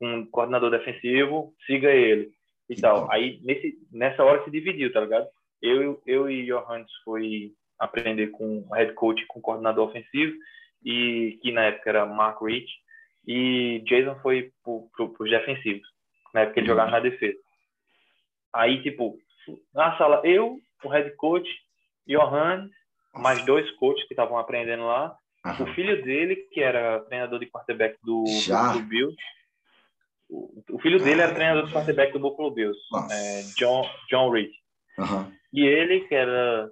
um 0.01 0.25
coordenador 0.25 0.71
defensivo, 0.71 1.53
siga 1.65 1.89
ele 1.89 2.31
e 2.69 2.75
tal. 2.75 3.09
Aí 3.09 3.39
nesse, 3.43 3.77
nessa 3.93 4.25
hora 4.25 4.43
se 4.43 4.51
dividiu, 4.51 4.91
tá 4.91 4.99
ligado? 4.99 5.25
Eu, 5.61 6.01
eu 6.05 6.29
e 6.29 6.45
Johannes 6.45 6.91
foi 7.05 7.53
aprender 7.79 8.27
com 8.27 8.67
head 8.73 8.93
coach, 8.93 9.25
com 9.27 9.41
coordenador 9.41 9.89
ofensivo 9.89 10.35
e 10.83 11.39
que 11.41 11.51
na 11.51 11.65
época 11.65 11.89
era 11.89 12.05
Mark 12.05 12.41
Rich 12.41 12.71
e 13.27 13.83
Jason 13.85 14.15
foi 14.21 14.51
para 14.63 15.23
os 15.23 15.29
defensivos. 15.29 15.87
Na 16.33 16.41
época 16.41 16.59
ele 16.59 16.67
jogava 16.67 16.91
na 16.91 16.99
defesa. 16.99 17.37
Aí 18.53 18.81
tipo 18.81 19.17
na 19.73 19.97
sala 19.97 20.21
eu, 20.23 20.59
o 20.83 20.89
head 20.89 21.15
coach, 21.15 21.49
Johannes, 22.07 22.71
mais 23.13 23.43
dois 23.45 23.69
coaches 23.77 24.05
que 24.07 24.13
estavam 24.13 24.37
aprendendo 24.37 24.85
lá. 24.85 25.15
Uhum. 25.45 25.63
O 25.63 25.73
filho 25.73 26.03
dele, 26.03 26.35
que 26.51 26.61
era 26.61 26.99
treinador 27.01 27.39
de 27.39 27.45
quarterback 27.47 27.97
do, 28.03 28.23
do 28.23 28.79
Bills, 28.83 29.15
o, 30.29 30.79
filho 30.79 31.01
dele 31.01 31.21
era 31.21 31.33
treinador 31.33 31.65
de 31.65 31.73
quarterback 31.73 32.11
do 32.11 32.19
Buffalo 32.19 32.51
Bills, 32.51 32.77
é, 33.11 33.43
John, 33.57 33.89
John 34.09 34.29
Reed. 34.29 34.51
Uhum. 34.97 35.31
E 35.53 35.65
ele, 35.65 36.01
que 36.01 36.15
era, 36.15 36.69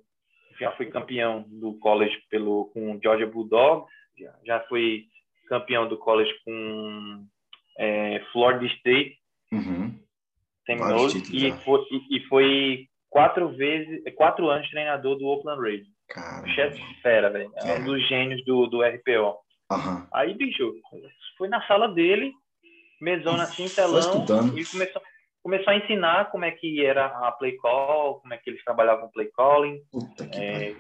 já 0.60 0.72
foi 0.72 0.88
campeão 0.88 1.46
do 1.48 1.74
college 1.80 2.18
pelo, 2.30 2.66
com 2.74 3.00
Georgia 3.02 3.28
Bulldogs, 3.28 3.88
já, 4.18 4.34
já 4.46 4.60
foi 4.62 5.06
campeão 5.48 5.88
do 5.88 5.98
college 5.98 6.32
com 6.44 7.26
é, 7.78 8.24
Florida 8.32 8.66
State, 8.66 9.18
uhum. 9.52 10.00
E, 11.32 11.52
foi, 11.64 11.82
e, 11.92 12.18
e 12.18 12.20
foi 12.28 12.88
quatro 13.10 13.50
vezes, 13.50 14.02
quatro 14.16 14.50
anos 14.50 14.70
treinador 14.70 15.18
do 15.18 15.26
Oakland 15.28 15.62
Raiders. 15.62 15.88
Chefe 16.54 16.82
fera, 17.02 17.30
velho. 17.30 17.52
É 17.58 17.80
um 17.80 17.84
dos 17.86 18.08
gênios 18.08 18.44
do, 18.46 18.68
do 18.68 18.82
RPO. 18.82 19.38
Uhum. 19.72 20.08
Aí, 20.14 20.34
bicho, 20.34 20.74
foi 21.38 21.48
na 21.48 21.66
sala 21.68 21.88
dele, 21.88 22.32
mesona 23.02 23.44
assim, 23.44 23.68
telão, 23.68 24.26
e 24.56 24.66
começou, 24.66 25.02
começou 25.46 25.72
a 25.72 25.78
ensinar 25.78 26.32
como 26.32 26.44
é 26.44 26.50
que 26.50 26.84
era 26.84 27.06
a 27.06 27.32
play 27.32 27.56
call, 27.58 28.16
como 28.20 28.34
é 28.34 28.38
que 28.38 28.50
eles 28.50 28.64
trabalhavam 28.64 29.12
play 29.12 29.30
calling, 29.38 29.80
é, 30.34 30.74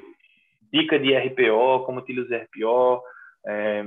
dica 0.73 0.97
de 0.97 1.15
RPO, 1.15 1.85
como 1.85 1.99
utiliza 1.99 2.35
RPO, 2.35 2.99
é, 3.45 3.83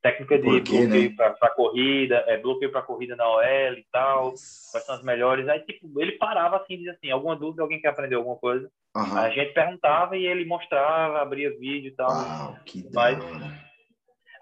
técnica 0.00 0.38
de 0.38 0.44
bloqueio 0.44 0.88
né? 0.88 1.14
para 1.14 1.50
corrida, 1.50 2.24
é, 2.26 2.38
bloqueio 2.38 2.72
para 2.72 2.80
corrida 2.80 3.14
na 3.14 3.28
OL 3.28 3.74
e 3.76 3.86
tal, 3.92 4.30
quais 4.30 4.86
são 4.86 4.94
as 4.94 5.02
melhores. 5.02 5.46
Aí, 5.46 5.60
tipo, 5.60 6.00
ele 6.00 6.12
parava 6.12 6.56
assim, 6.56 6.78
dizia 6.78 6.92
assim, 6.92 7.10
alguma 7.10 7.36
dúvida, 7.36 7.60
alguém 7.60 7.78
quer 7.78 7.88
aprender 7.88 8.14
alguma 8.14 8.36
coisa? 8.36 8.66
Uhum. 8.96 9.18
A 9.18 9.28
gente 9.28 9.52
perguntava 9.52 10.16
e 10.16 10.24
ele 10.24 10.46
mostrava, 10.46 11.20
abria 11.20 11.50
vídeo 11.58 11.88
e 11.88 11.94
tal. 11.94 12.08
Uau, 12.08 12.56
que 12.64 12.82
mas, 12.94 13.18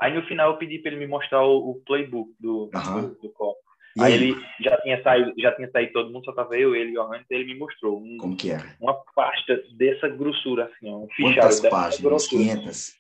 Aí 0.01 0.15
no 0.15 0.23
final 0.27 0.53
eu 0.53 0.59
pedi 0.59 0.79
para 0.79 0.93
ele 0.93 1.01
me 1.01 1.09
mostrar 1.09 1.43
o, 1.43 1.71
o 1.71 1.83
playbook 1.85 2.31
do, 2.39 2.71
uhum. 2.73 3.01
do, 3.01 3.15
do 3.21 3.31
copo. 3.31 3.59
Aí, 3.99 4.13
aí, 4.13 4.15
ele 4.15 4.37
tinha 4.83 5.03
saído, 5.03 5.33
já 5.39 5.55
tinha 5.55 5.71
saído 5.71 5.93
todo 5.93 6.11
mundo, 6.11 6.25
só 6.25 6.33
tava 6.33 6.57
eu, 6.57 6.75
ele 6.75 6.91
e 6.91 6.99
o 6.99 7.03
Johannes, 7.03 7.27
ele 7.31 7.45
me 7.45 7.59
mostrou. 7.59 7.99
Um, 7.99 8.17
Como 8.19 8.37
que 8.37 8.51
era? 8.51 8.77
Uma 8.81 8.95
pasta 9.15 9.63
dessa 9.73 10.09
grossura, 10.09 10.65
assim, 10.65 10.93
um 10.93 11.09
fichário 11.09 11.41
Quantas 11.41 11.61
páginas? 11.61 12.01
Grossura. 12.01 12.43
500? 12.43 12.95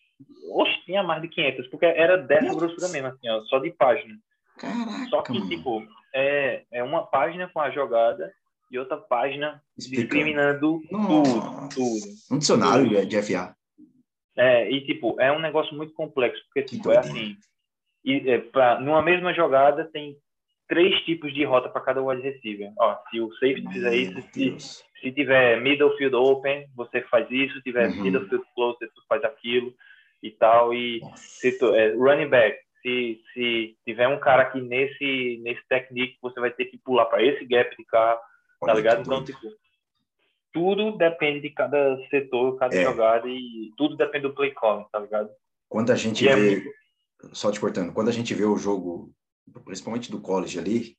Oxe, 0.50 0.84
tinha 0.84 1.02
mais 1.02 1.22
de 1.22 1.28
500, 1.28 1.66
porque 1.68 1.86
era 1.86 2.16
dessa 2.16 2.46
Nossa. 2.46 2.58
grossura 2.58 2.88
mesmo, 2.88 3.08
assim, 3.08 3.28
ó, 3.28 3.42
só 3.44 3.58
de 3.58 3.70
página. 3.72 4.14
Caraca, 4.58 5.06
Só 5.08 5.22
que, 5.22 5.32
mano. 5.32 5.48
tipo, 5.48 5.82
é, 6.14 6.62
é 6.70 6.82
uma 6.82 7.06
página 7.06 7.48
com 7.48 7.60
a 7.60 7.70
jogada 7.70 8.32
e 8.70 8.78
outra 8.78 8.96
página 8.96 9.62
Explicando. 9.76 10.08
discriminando 10.08 10.80
tudo, 10.88 11.68
tudo. 11.74 12.06
Um 12.30 12.38
dicionário 12.38 12.88
tudo. 12.88 13.06
de 13.06 13.22
FA. 13.22 13.54
É, 14.36 14.70
e 14.70 14.84
tipo, 14.84 15.20
é 15.20 15.30
um 15.32 15.38
negócio 15.40 15.76
muito 15.76 15.92
complexo, 15.92 16.42
porque 16.46 16.62
tipo, 16.62 16.90
é 16.90 16.98
assim, 16.98 17.36
e, 18.04 18.30
é, 18.30 18.38
pra, 18.38 18.80
numa 18.80 19.02
mesma 19.02 19.32
jogada 19.34 19.84
tem 19.84 20.16
três 20.68 21.00
tipos 21.04 21.32
de 21.34 21.44
rota 21.44 21.68
para 21.68 21.80
cada 21.80 22.02
wide 22.02 22.22
receiver. 22.22 22.72
Ó, 22.78 22.96
se 23.10 23.20
o 23.20 23.32
safety 23.34 23.62
Meu 23.62 23.72
fizer 23.72 23.94
isso, 23.94 24.22
se, 24.32 24.56
se, 25.00 25.12
tiver 25.12 25.60
middle 25.60 25.96
field 25.96 26.14
open, 26.14 26.68
você 26.74 27.02
faz 27.02 27.30
isso, 27.30 27.54
se 27.54 27.62
tiver 27.62 27.88
uhum. 27.88 28.02
middle 28.02 28.28
field 28.28 28.44
close, 28.54 28.78
você 28.78 29.06
faz 29.08 29.24
aquilo 29.24 29.74
e 30.22 30.30
tal. 30.30 30.72
E 30.72 31.00
se 31.16 31.58
tu, 31.58 31.74
é, 31.74 31.92
running 31.94 32.28
back, 32.28 32.58
se, 32.82 33.20
se 33.32 33.76
tiver 33.84 34.08
um 34.08 34.18
cara 34.18 34.42
aqui 34.42 34.60
nesse, 34.60 35.40
nesse 35.42 35.62
technique, 35.68 36.18
você 36.20 36.40
vai 36.40 36.50
ter 36.50 36.66
que 36.66 36.78
pular 36.78 37.06
para 37.06 37.22
esse 37.22 37.44
gap 37.44 37.74
de 37.76 37.84
cá, 37.84 38.20
tá 38.60 38.74
ligado? 38.74 39.02
Então, 39.02 39.24
tipo, 39.24 39.40
tudo 40.52 40.96
depende 40.96 41.40
de 41.40 41.50
cada 41.50 41.96
setor, 42.08 42.58
cada 42.58 42.74
é. 42.74 42.82
jogada 42.82 43.28
e 43.28 43.72
tudo 43.76 43.96
depende 43.96 44.28
do 44.28 44.34
play 44.34 44.50
call, 44.52 44.88
tá 44.92 44.98
ligado? 44.98 45.30
Quando 45.68 45.90
a 45.90 45.96
gente 45.96 46.24
e 46.24 46.28
é 46.28 46.36
vê, 46.36 46.58
é... 46.58 46.62
só 47.32 47.50
te 47.50 47.58
cortando, 47.58 47.92
quando 47.92 48.08
a 48.08 48.12
gente 48.12 48.34
vê 48.34 48.44
o 48.44 48.58
jogo, 48.58 49.10
principalmente 49.64 50.10
do 50.10 50.20
college 50.20 50.58
ali, 50.58 50.96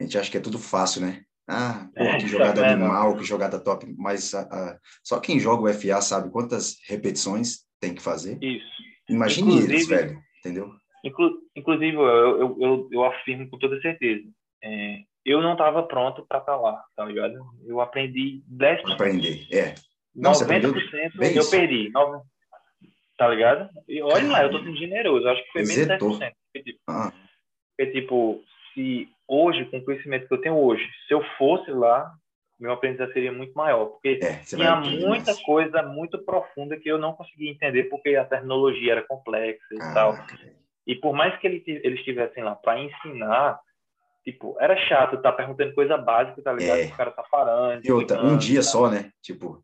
a 0.00 0.02
gente 0.02 0.18
acha 0.18 0.30
que 0.30 0.36
é 0.36 0.40
tudo 0.40 0.58
fácil, 0.58 1.02
né? 1.02 1.22
Ah, 1.48 1.88
pô, 1.94 2.02
é, 2.02 2.18
que 2.18 2.26
jogada 2.28 2.64
é, 2.64 2.70
animal, 2.70 3.16
que 3.16 3.24
jogada 3.24 3.62
top, 3.62 3.86
mas 3.98 4.34
a, 4.34 4.42
a, 4.42 4.78
só 5.02 5.20
quem 5.20 5.38
joga 5.38 5.64
o 5.64 5.74
FA 5.74 6.00
sabe 6.00 6.30
quantas 6.30 6.76
repetições 6.88 7.66
tem 7.80 7.94
que 7.94 8.02
fazer. 8.02 8.38
Isso. 8.42 8.66
Imagine 9.08 9.48
inclusive, 9.48 9.72
eles, 9.72 9.88
velho, 9.88 10.22
entendeu? 10.38 10.72
Inclu, 11.04 11.32
inclusive, 11.56 11.96
eu, 11.96 12.02
eu, 12.02 12.56
eu, 12.60 12.88
eu, 12.92 13.04
afirmo 13.04 13.50
com 13.50 13.58
toda 13.58 13.80
certeza, 13.80 14.22
é, 14.62 15.00
eu 15.24 15.40
não 15.42 15.52
estava 15.52 15.82
pronto 15.82 16.24
para 16.26 16.38
estar 16.38 16.52
tá 16.52 16.60
lá, 16.60 16.82
tá 16.96 17.04
ligado? 17.04 17.34
Eu 17.66 17.80
aprendi 17.80 18.42
10%. 18.50 18.92
Aprender, 18.92 19.46
é. 19.50 19.74
Não, 20.14 20.32
90% 20.32 21.12
eu 21.18 21.26
isso. 21.40 21.50
perdi. 21.50 21.90
Tá 23.16 23.28
ligado? 23.28 23.68
E 23.88 24.02
olha 24.02 24.28
lá, 24.28 24.42
eu 24.42 24.50
tô 24.50 24.58
sendo 24.58 24.76
generoso. 24.76 25.26
Acho 25.28 25.42
que 25.44 25.52
foi 25.52 25.62
menos 25.64 25.86
10%. 25.86 25.98
Porque, 25.98 26.72
tipo, 26.72 26.80
ah. 26.88 27.12
Porque, 27.76 27.92
tipo, 27.92 28.42
se 28.72 29.08
hoje, 29.26 29.64
com 29.66 29.78
o 29.78 29.84
conhecimento 29.84 30.28
que 30.28 30.34
eu 30.34 30.40
tenho 30.40 30.56
hoje, 30.56 30.84
se 31.06 31.14
eu 31.14 31.22
fosse 31.38 31.70
lá, 31.70 32.12
meu 32.58 32.72
aprendizado 32.72 33.12
seria 33.12 33.32
muito 33.32 33.54
maior. 33.54 33.86
Porque 33.86 34.20
é, 34.22 34.36
tinha 34.44 34.76
muita 34.76 35.34
coisa 35.42 35.82
muito 35.82 36.18
profunda 36.24 36.76
que 36.76 36.88
eu 36.88 36.98
não 36.98 37.12
conseguia 37.12 37.50
entender 37.50 37.84
porque 37.84 38.14
a 38.14 38.24
terminologia 38.24 38.92
era 38.92 39.02
complexa 39.02 39.64
e 39.72 39.78
Caraca. 39.78 39.94
tal. 39.94 40.38
E 40.86 40.94
por 40.94 41.14
mais 41.14 41.38
que 41.40 41.46
eles 41.46 41.62
estivessem 41.98 42.42
lá 42.42 42.54
para 42.54 42.80
ensinar, 42.80 43.60
Tipo, 44.24 44.56
era 44.60 44.76
chato 44.86 45.20
tá 45.20 45.32
perguntando 45.32 45.74
coisa 45.74 45.96
básica, 45.96 46.40
tá 46.42 46.52
ligado? 46.52 46.78
É. 46.78 46.86
O 46.86 46.96
cara 46.96 47.10
tá 47.10 47.24
parando. 47.28 47.82
E 47.84 47.90
outra, 47.90 48.22
um 48.22 48.36
dia 48.36 48.62
só, 48.62 48.88
né? 48.88 49.10
Tipo. 49.20 49.62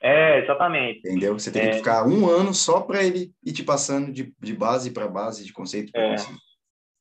É, 0.00 0.40
exatamente. 0.40 1.00
Entendeu? 1.00 1.36
Você 1.36 1.50
tem 1.50 1.62
é. 1.62 1.70
que 1.70 1.76
ficar 1.78 2.06
um 2.06 2.28
ano 2.28 2.54
só 2.54 2.80
para 2.80 3.02
ele 3.02 3.32
ir 3.44 3.52
te 3.52 3.64
passando 3.64 4.12
de, 4.12 4.32
de 4.38 4.54
base 4.54 4.92
para 4.92 5.08
base, 5.08 5.44
de 5.44 5.52
conceito 5.52 5.90
para 5.90 6.02
é. 6.02 6.10
conceito. 6.10 6.38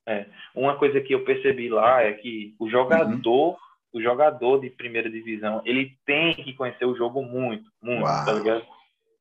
É. 0.06 0.26
Uma 0.54 0.78
coisa 0.78 1.00
que 1.00 1.14
eu 1.14 1.24
percebi 1.24 1.70
lá 1.70 2.02
é 2.02 2.14
que 2.14 2.56
o 2.60 2.70
jogador, 2.70 3.52
uhum. 3.52 3.58
o 3.94 4.02
jogador 4.02 4.60
de 4.60 4.70
primeira 4.70 5.10
divisão, 5.10 5.62
ele 5.66 5.98
tem 6.06 6.34
que 6.36 6.54
conhecer 6.54 6.86
o 6.86 6.96
jogo 6.96 7.24
muito, 7.24 7.70
muito, 7.82 8.04
tá 8.04 8.16
Uau. 8.16 8.26
tá 8.26 8.34
ligado? 8.34 8.66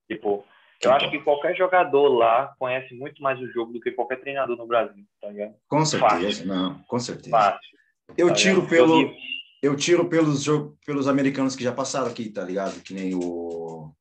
Tipo, 0.09 0.45
eu 0.83 0.93
acho 0.93 1.11
que 1.11 1.21
qualquer 1.21 1.57
jogador 1.57 2.09
lá 2.09 2.55
conhece 2.59 2.93
muito 2.95 3.23
mais 3.23 3.41
o 3.41 3.47
jogo 3.53 3.73
do 3.73 3.81
que 3.81 3.93
qualquer 3.93 4.21
treinador 4.21 4.57
no 4.57 4.67
Brasil, 4.67 5.05
tá 5.21 5.29
ligado? 5.29 5.55
Com 5.69 5.85
certeza, 5.85 6.25
Fácil. 6.25 6.47
não, 6.47 6.83
com 6.83 6.99
certeza. 6.99 7.31
Fácil. 7.31 7.79
Eu 8.17 8.29
tá 8.29 8.35
tiro 8.35 8.67
pelo 8.67 9.15
eu 9.63 9.77
tiro 9.77 10.09
pelos 10.09 10.45
pelos 10.85 11.07
americanos 11.07 11.55
que 11.55 11.63
já 11.63 11.73
passaram 11.73 12.09
aqui, 12.09 12.29
tá 12.29 12.43
ligado? 12.43 12.83
Que 12.83 12.93
nem 12.93 13.15
o 13.15 13.93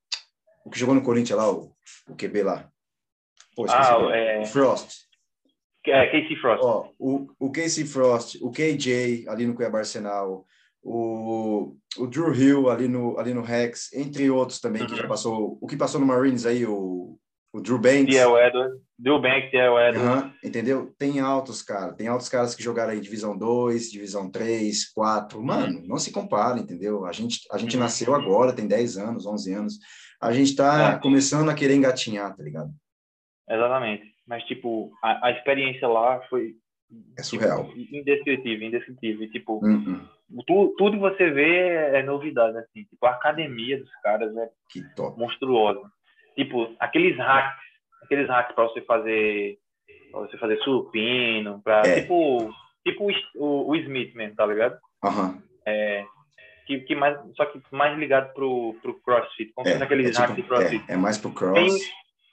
o 0.65 0.69
que 0.69 0.79
jogou 0.79 0.95
no 0.95 1.03
Corinthians 1.03 1.37
lá, 1.37 1.51
o, 1.51 1.71
o 2.07 2.15
QB 2.15 2.43
lá. 2.43 2.67
Pô, 3.55 3.65
ah, 3.69 3.97
é... 4.13 4.39
o 4.41 4.45
Frost. 4.45 5.10
É, 5.87 6.05
Casey 6.07 6.35
Frost. 6.35 6.63
Ó, 6.63 6.89
o, 6.99 7.27
o 7.39 7.51
Casey 7.51 7.85
Frost, 7.85 8.37
o 8.41 8.51
KJ 8.51 9.25
ali 9.27 9.47
no 9.47 9.55
Cuiabá 9.55 9.79
Arsenal, 9.79 10.45
o, 10.83 11.75
o 11.97 12.07
Drew 12.07 12.33
Hill 12.33 12.69
ali 12.69 12.87
no, 12.87 13.17
ali 13.17 13.33
no 13.33 13.41
Rex, 13.41 13.91
entre 13.93 14.29
outros 14.29 14.59
também, 14.59 14.81
uhum. 14.81 14.87
que 14.87 14.95
já 14.95 15.03
uhum. 15.03 15.09
passou. 15.09 15.57
O 15.61 15.67
que 15.67 15.77
passou 15.77 15.99
no 15.99 16.05
Marines 16.05 16.45
aí, 16.45 16.65
o, 16.65 17.17
o 17.53 17.61
Drew 17.61 17.79
Banks. 17.79 18.15
é 18.15 18.25
o 18.25 18.37
Edward. 18.37 18.79
Drew 18.97 19.19
Banks 19.19 19.53
é 19.53 19.69
o 19.69 19.79
Edward. 19.79 20.25
Uhum, 20.25 20.33
entendeu? 20.43 20.93
Tem 20.97 21.19
altos, 21.19 21.61
cara. 21.61 21.93
Tem 21.93 22.07
altos 22.07 22.29
caras 22.29 22.55
que 22.55 22.63
jogaram 22.63 22.91
aí 22.91 22.99
Divisão 22.99 23.37
2, 23.37 23.91
Divisão 23.91 24.29
3, 24.29 24.91
4. 24.93 25.37
Uhum. 25.37 25.45
Mano, 25.45 25.79
uhum. 25.79 25.87
não 25.87 25.97
se 25.97 26.11
compara, 26.11 26.59
entendeu? 26.59 27.05
A 27.05 27.11
gente, 27.11 27.39
a 27.51 27.57
gente 27.57 27.75
uhum. 27.75 27.81
nasceu 27.83 28.13
agora, 28.13 28.53
tem 28.53 28.67
10 28.67 28.97
anos, 28.97 29.25
11 29.25 29.53
anos. 29.53 29.79
A 30.21 30.31
gente 30.31 30.55
tá 30.55 30.93
é. 30.93 30.99
começando 30.99 31.49
a 31.49 31.55
querer 31.55 31.75
engatinhar, 31.75 32.35
tá 32.35 32.43
ligado? 32.43 32.71
Exatamente. 33.49 34.10
Mas, 34.27 34.43
tipo, 34.43 34.91
a, 35.03 35.27
a 35.27 35.31
experiência 35.31 35.87
lá 35.87 36.21
foi 36.29 36.55
é 37.17 37.23
surreal. 37.23 37.65
Tipo, 37.65 37.95
indescritível, 37.95 38.67
indescritível. 38.67 39.31
Tipo, 39.31 39.65
uh 39.65 40.21
Tu, 40.47 40.75
tudo 40.77 40.93
que 40.93 40.99
você 40.99 41.29
vê 41.29 41.67
é 41.97 42.03
novidade, 42.03 42.57
assim. 42.57 42.85
Tipo, 42.85 43.05
a 43.05 43.11
academia 43.11 43.77
dos 43.77 43.93
caras 44.01 44.33
é 44.37 44.49
monstruosa. 45.17 45.81
Tipo, 46.35 46.73
aqueles 46.79 47.17
hacks, 47.17 47.61
aqueles 48.03 48.29
hacks 48.29 48.55
para 48.55 48.63
você 48.65 48.81
fazer 48.81 49.57
pra 50.09 50.21
você 50.21 50.37
fazer 50.37 50.57
supino, 50.59 51.61
é. 51.65 52.01
tipo, 52.01 52.53
tipo 52.85 53.11
o, 53.35 53.69
o, 53.69 53.75
Smith 53.77 54.13
mesmo, 54.13 54.35
tá 54.35 54.45
ligado? 54.45 54.77
Uhum. 55.03 55.41
É, 55.65 56.05
que, 56.67 56.81
que 56.81 56.95
mais, 56.95 57.17
só 57.35 57.45
que 57.45 57.61
mais 57.71 57.97
ligado 57.97 58.33
pro, 58.33 58.75
pro 58.81 58.99
CrossFit, 59.01 59.53
como 59.53 59.67
É, 59.67 59.73
é, 59.73 59.83
aqueles 59.83 60.07
é, 60.07 60.11
tipo, 60.11 60.21
hacks 60.21 60.35
de 60.35 60.43
CrossFit. 60.43 60.85
é, 60.89 60.93
é 60.93 60.97
mais 60.97 61.17
pro 61.17 61.31
cross. 61.31 61.53
Tem 61.53 61.69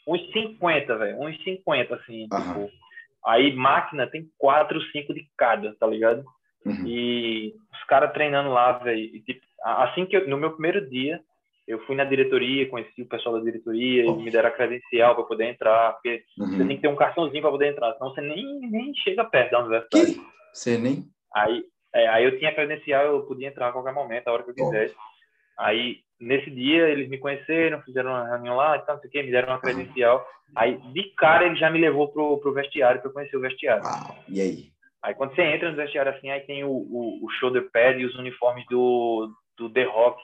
uns 0.09 0.33
50, 0.33 0.97
velho, 0.97 1.21
uns 1.21 1.43
50, 1.45 1.95
assim, 1.95 2.27
Aham. 2.33 2.55
tipo. 2.65 2.71
Aí 3.27 3.53
máquina 3.53 4.07
tem 4.07 4.27
4, 4.39 4.81
5 4.91 5.13
de 5.13 5.27
cada, 5.37 5.75
tá 5.75 5.87
ligado? 5.87 6.25
Uhum. 6.65 6.87
E 6.87 7.55
os 7.73 7.85
caras 7.85 8.13
treinando 8.13 8.51
lá, 8.51 8.73
velho. 8.73 9.11
tipo, 9.23 9.47
Assim 9.63 10.07
que 10.07 10.17
eu, 10.17 10.29
no 10.29 10.37
meu 10.39 10.53
primeiro 10.53 10.89
dia, 10.89 11.21
eu 11.67 11.85
fui 11.85 11.95
na 11.97 12.05
diretoria, 12.05 12.69
conheci 12.69 13.03
o 13.03 13.09
pessoal 13.09 13.37
da 13.37 13.45
diretoria, 13.45 14.11
me 14.15 14.31
deram 14.31 14.49
a 14.49 14.53
credencial 14.53 15.15
para 15.15 15.25
poder 15.25 15.45
entrar, 15.51 15.93
porque 15.95 16.23
você 16.39 16.63
Uhum. 16.63 16.67
tem 16.69 16.77
que 16.77 16.83
ter 16.83 16.89
um 16.89 16.97
cartãozinho 16.97 17.43
para 17.43 17.51
poder 17.51 17.73
entrar, 17.73 17.93
senão 17.95 18.11
você 18.15 18.21
nem, 18.23 18.61
nem 18.61 18.95
chega 18.95 19.25
perto 19.25 19.51
da 19.51 19.59
universidade. 19.61 20.15
Que? 20.15 20.21
Você 20.55 20.79
nem. 20.79 21.05
Aí, 21.35 21.63
é, 21.95 22.09
aí 22.09 22.25
eu 22.25 22.39
tinha 22.39 22.55
credencial, 22.55 23.05
eu 23.05 23.27
podia 23.27 23.49
entrar 23.49 23.69
a 23.69 23.73
qualquer 23.73 23.93
momento, 23.93 24.29
a 24.29 24.33
hora 24.33 24.43
que 24.45 24.51
eu 24.51 24.55
quisesse. 24.55 24.95
Aí, 25.59 25.99
nesse 26.21 26.51
dia, 26.51 26.89
eles 26.89 27.09
me 27.09 27.19
conheceram, 27.19 27.83
fizeram 27.83 28.11
uma 28.11 28.29
reunião 28.29 28.57
lá 28.57 28.77
e 28.77 28.81
tal, 28.81 28.95
não 28.95 29.01
sei 29.03 29.09
o 29.09 29.13
quê, 29.13 29.23
me 29.23 29.31
deram 29.31 29.49
uma 29.49 29.61
credencial. 29.61 30.25
Aí, 30.57 30.79
de 30.93 31.03
cara, 31.17 31.47
ele 31.47 31.57
já 31.57 31.69
me 31.71 31.81
levou 31.81 32.09
pro, 32.09 32.39
pro 32.39 32.53
vestiário, 32.55 33.01
para 33.01 33.11
eu 33.11 33.15
conhecer 33.15 33.37
o 33.37 33.41
vestiário. 33.41 33.85
Uau. 33.85 34.17
E 34.29 34.41
aí? 34.41 34.71
Aí 35.03 35.15
quando 35.15 35.35
você 35.35 35.43
entra 35.43 35.71
no 35.71 35.77
vestiário 35.77 36.13
assim, 36.13 36.29
aí 36.31 36.41
tem 36.41 36.65
o, 36.65 36.71
o, 36.71 37.21
o 37.25 37.31
shoulder 37.39 37.71
pad 37.73 38.01
e 38.01 38.05
os 38.05 38.17
uniformes 38.17 38.65
do, 38.69 39.31
do 39.57 39.71
The 39.71 39.85
Rock. 39.85 40.21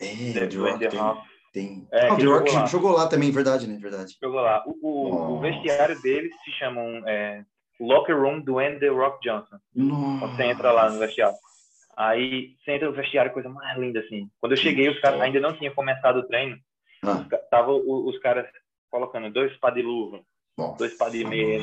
É, 0.00 0.32
The, 0.32 0.46
The 0.48 0.56
Rock 0.56 0.78
The. 0.78 0.96
Rock. 0.96 1.20
tem... 1.52 1.86
É, 1.92 2.08
Ah, 2.08 2.14
o 2.14 2.16
The 2.16 2.24
Rock 2.24 2.50
jogou 2.50 2.60
lá. 2.60 2.66
jogou 2.66 2.92
lá 2.92 3.08
também, 3.08 3.30
verdade, 3.30 3.68
né? 3.68 3.78
Verdade. 3.80 4.16
Jogou 4.20 4.40
lá. 4.40 4.64
O, 4.66 4.74
o, 4.82 5.36
o 5.36 5.40
vestiário 5.40 6.00
deles 6.02 6.32
se 6.44 6.50
chama 6.52 6.80
um, 6.80 7.08
é, 7.08 7.44
Locker 7.80 8.18
Room 8.20 8.40
do 8.40 8.58
Andy 8.58 8.80
The 8.80 8.88
Rock 8.88 9.20
Johnson. 9.22 9.56
Nossa. 9.74 10.18
Quando 10.20 10.36
você 10.36 10.42
entra 10.44 10.72
lá 10.72 10.90
no 10.90 10.98
vestiário. 10.98 11.36
Aí 11.96 12.54
você 12.62 12.72
entra 12.72 12.88
no 12.88 12.94
vestiário, 12.94 13.32
coisa 13.32 13.48
mais 13.48 13.78
linda 13.78 14.00
assim. 14.00 14.28
Quando 14.40 14.52
eu 14.52 14.58
cheguei, 14.58 14.88
os 14.88 14.98
caras 15.00 15.20
ainda 15.20 15.40
não 15.40 15.56
tinham 15.56 15.74
começado 15.74 16.18
o 16.18 16.26
treino. 16.26 16.58
Ah, 17.02 17.24
Tava 17.50 17.72
o- 17.72 18.08
os 18.08 18.18
caras 18.18 18.46
colocando 18.90 19.30
dois 19.30 19.56
pá 19.58 19.70
de 19.70 19.80
luva, 19.82 20.20
bom. 20.56 20.76
dois 20.78 20.96
pá 20.96 21.08
de 21.08 21.24
meia, 21.24 21.60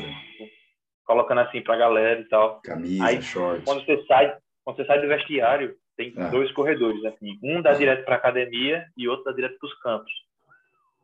colocando 1.06 1.42
assim 1.42 1.62
pra 1.62 1.76
galera 1.78 2.20
e 2.22 2.26
tal. 2.26 2.62
Camisa, 2.64 3.06
Aí, 3.06 3.22
short. 3.22 3.64
quando 3.64 3.86
você 3.86 4.04
sai, 4.06 4.36
quando 4.64 4.78
você 4.78 4.86
sai 4.86 5.02
do 5.02 5.08
vestiário, 5.08 5.76
tem 5.96 6.14
Ah. 6.18 6.30
dois 6.30 6.52
corredores, 6.54 7.04
assim. 7.06 7.38
Um 7.44 7.62
dá 7.62 7.72
Ah. 7.72 7.76
direto 7.76 8.04
para 8.06 8.16
academia 8.16 8.88
e 8.98 9.08
outro 9.08 9.26
dá 9.26 9.32
direto 9.34 9.60
para 9.60 9.68
os 9.68 9.80
campos. 9.82 10.12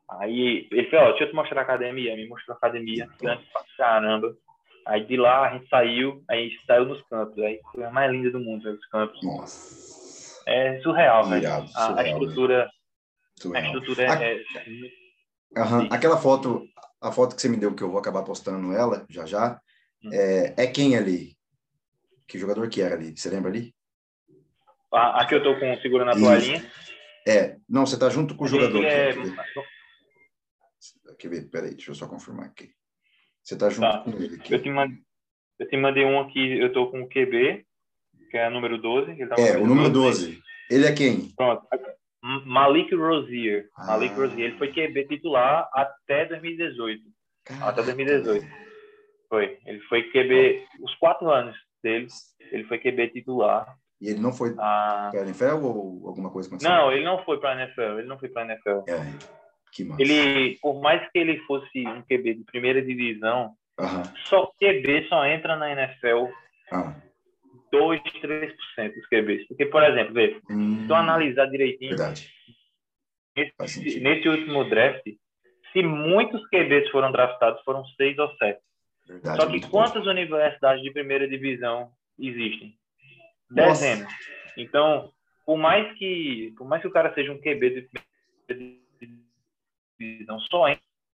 Aí 0.10 0.68
ele 0.72 0.90
falou, 0.90 1.06
ó, 1.06 1.10
deixa 1.10 1.26
eu 1.26 1.30
te 1.30 1.36
mostrar 1.36 1.60
a 1.62 1.64
academia. 1.64 2.16
Me 2.16 2.28
mostrou 2.28 2.56
a 2.56 2.58
academia, 2.58 3.08
grande 3.22 3.46
pra 3.54 3.64
caramba. 3.78 4.36
Aí 4.86 5.06
de 5.06 5.18
lá 5.18 5.48
a 5.50 5.54
gente 5.58 5.70
saiu, 5.70 6.24
aí 6.30 6.52
saiu 6.66 6.86
nos 6.86 7.02
campos. 7.08 7.38
Aí 7.44 7.60
foi 7.72 7.84
a 7.84 7.92
mais 7.92 8.12
linda 8.12 8.32
do 8.32 8.40
mundo, 8.40 8.64
velho, 8.64 8.76
os 8.78 8.86
campos. 8.88 9.22
Nossa. 9.24 10.44
É 10.48 10.80
surreal, 10.82 11.26
velho. 11.30 11.44
Irado, 11.44 11.70
A, 11.76 11.84
a 11.84 11.88
surreal, 11.88 12.06
estrutura, 12.24 12.64
a 12.66 12.72
Surreal. 13.42 13.66
estrutura 13.66 14.12
A- 14.14 14.24
é, 14.24 14.44
Aham. 15.58 15.88
Aquela 15.92 16.18
foto, 16.18 16.68
a 17.02 17.12
foto 17.12 17.36
que 17.36 17.42
você 17.42 17.50
me 17.50 17.58
deu, 17.58 17.74
que 17.76 17.84
eu 17.84 17.90
vou 17.90 18.00
acabar 18.00 18.24
postando 18.24 18.72
ela 18.74 19.06
já 19.10 19.26
já, 19.26 19.60
Hum. 20.04 20.10
é, 20.14 20.54
é 20.64 20.68
quem 20.68 20.96
ali? 20.96 21.36
Que 22.28 22.38
jogador 22.38 22.70
que 22.70 22.82
era 22.82 22.96
ali? 22.96 23.16
Você 23.18 23.30
lembra 23.30 23.50
ali? 23.52 23.74
a- 24.94 25.22
Aqui 25.22 25.36
eu 25.36 25.44
tô 25.44 25.60
com 25.60 25.76
segurando 25.82 26.10
a 26.12 26.14
toalhinha. 26.14 26.72
É, 27.28 27.58
não, 27.68 27.86
você 27.86 27.98
tá 28.00 28.10
junto 28.10 28.36
com 28.36 28.46
o 28.46 28.48
jogador. 28.48 28.84
é-? 28.86 29.14
Quer 31.18 31.28
ver? 31.28 31.50
Peraí, 31.50 31.72
deixa 31.72 31.92
eu 31.92 31.96
só 31.96 32.08
confirmar 32.08 32.46
aqui. 32.46 32.72
Você 33.50 33.58
tá 33.58 33.68
junto 33.70 33.82
Tá. 33.82 34.00
com 34.00 34.12
ele 34.12 34.36
aqui. 34.36 34.54
Eu 34.54 34.62
te, 34.62 34.70
mandei, 34.70 34.98
eu 35.60 35.68
te 35.68 35.76
mandei 35.78 36.06
um 36.06 36.20
aqui, 36.20 36.60
eu 36.60 36.72
tô 36.72 36.92
com 36.92 37.02
o 37.02 37.10
QB, 37.10 37.66
que 38.30 38.38
é 38.38 38.48
o 38.48 38.52
número 38.52 38.78
12. 38.78 39.10
Ele 39.12 39.26
tá 39.28 39.36
É, 39.40 39.58
o 39.58 39.66
número 39.66 39.90
12. 39.90 40.40
Ele 40.70 40.86
é 40.86 40.92
quem? 40.94 41.30
Pronto. 41.36 41.66
Malik 42.46 42.94
Rozier. 42.94 43.68
Malik 43.76 44.14
Ah. 44.14 44.18
Rozier. 44.18 44.50
Ele 44.50 44.58
foi 44.60 44.72
QB 44.72 45.08
titular 45.08 45.68
até 45.74 46.26
2018. 46.26 47.02
Até 47.62 47.82
2018. 47.82 48.46
Foi. 49.30 49.58
Ele 49.66 49.80
foi 49.82 50.04
QB 50.12 50.66
os 50.82 50.94
quatro 50.96 51.32
anos 51.32 51.58
dele. 51.84 52.06
Ele 52.52 52.66
foi 52.66 52.78
QB 52.78 53.08
titular. 53.10 53.76
E 54.00 54.10
ele 54.10 54.20
não 54.20 54.32
foi 54.32 54.54
Ah, 54.60 55.10
para 55.12 55.22
a 55.22 55.24
NFL 55.24 55.66
ou 55.66 56.08
alguma 56.08 56.30
coisa 56.30 56.48
aconteceu? 56.50 56.70
não, 56.72 56.92
ele 56.92 57.04
não 57.04 57.24
foi 57.26 57.40
para 57.40 57.60
NFL. 57.64 57.98
Ele 58.00 58.08
não 58.08 58.20
foi 58.20 58.30
para 58.30 58.46
NFL. 58.46 58.84
É. 58.88 59.49
Ele, 60.00 60.58
por 60.62 60.82
mais 60.82 61.10
que 61.12 61.20
ele 61.20 61.40
fosse 61.42 61.88
um 61.88 62.02
QB 62.02 62.34
de 62.36 62.44
primeira 62.44 62.82
divisão, 62.82 63.54
Aham. 63.80 64.04
só 64.26 64.52
QB 64.60 65.08
só 65.08 65.26
entra 65.26 65.56
na 65.56 65.72
NFL 65.72 66.28
Ah. 66.72 66.96
2, 67.72 68.02
3% 68.22 68.94
dos 68.96 69.08
QBs. 69.08 69.48
Porque, 69.48 69.66
por 69.68 69.84
exemplo, 69.84 70.14
vê, 70.14 70.40
Hum, 70.50 70.82
se 70.82 70.88
tu 70.88 70.94
analisar 70.96 71.46
direitinho, 71.46 71.96
nesse, 73.36 74.00
nesse 74.00 74.28
último 74.28 74.64
draft, 74.66 75.04
se 75.72 75.84
muitos 75.84 76.42
QBs 76.50 76.90
foram 76.90 77.12
draftados, 77.12 77.62
foram 77.64 77.86
seis 77.96 78.18
ou 78.18 78.36
sete. 78.38 78.60
Verdade. 79.08 79.38
Só 79.38 79.46
que 79.46 79.52
muito 79.54 79.68
bom. 79.68 79.72
quantas 79.72 80.06
universidades 80.06 80.84
de 80.84 80.92
primeira 80.92 81.28
divisão 81.28 81.92
existem? 82.20 82.76
Dezenas. 83.50 84.12
Então, 84.58 85.12
por 85.46 85.58
mais 85.58 85.96
que 85.98 86.54
por 86.58 86.68
mais 86.68 86.82
que 86.82 86.88
o 86.88 86.92
cara 86.92 87.14
seja 87.14 87.32
um 87.32 87.40
QB 87.40 87.70
de 87.70 87.90
primeira 88.48 88.80
divisão, 90.00 90.40
só 90.42 90.66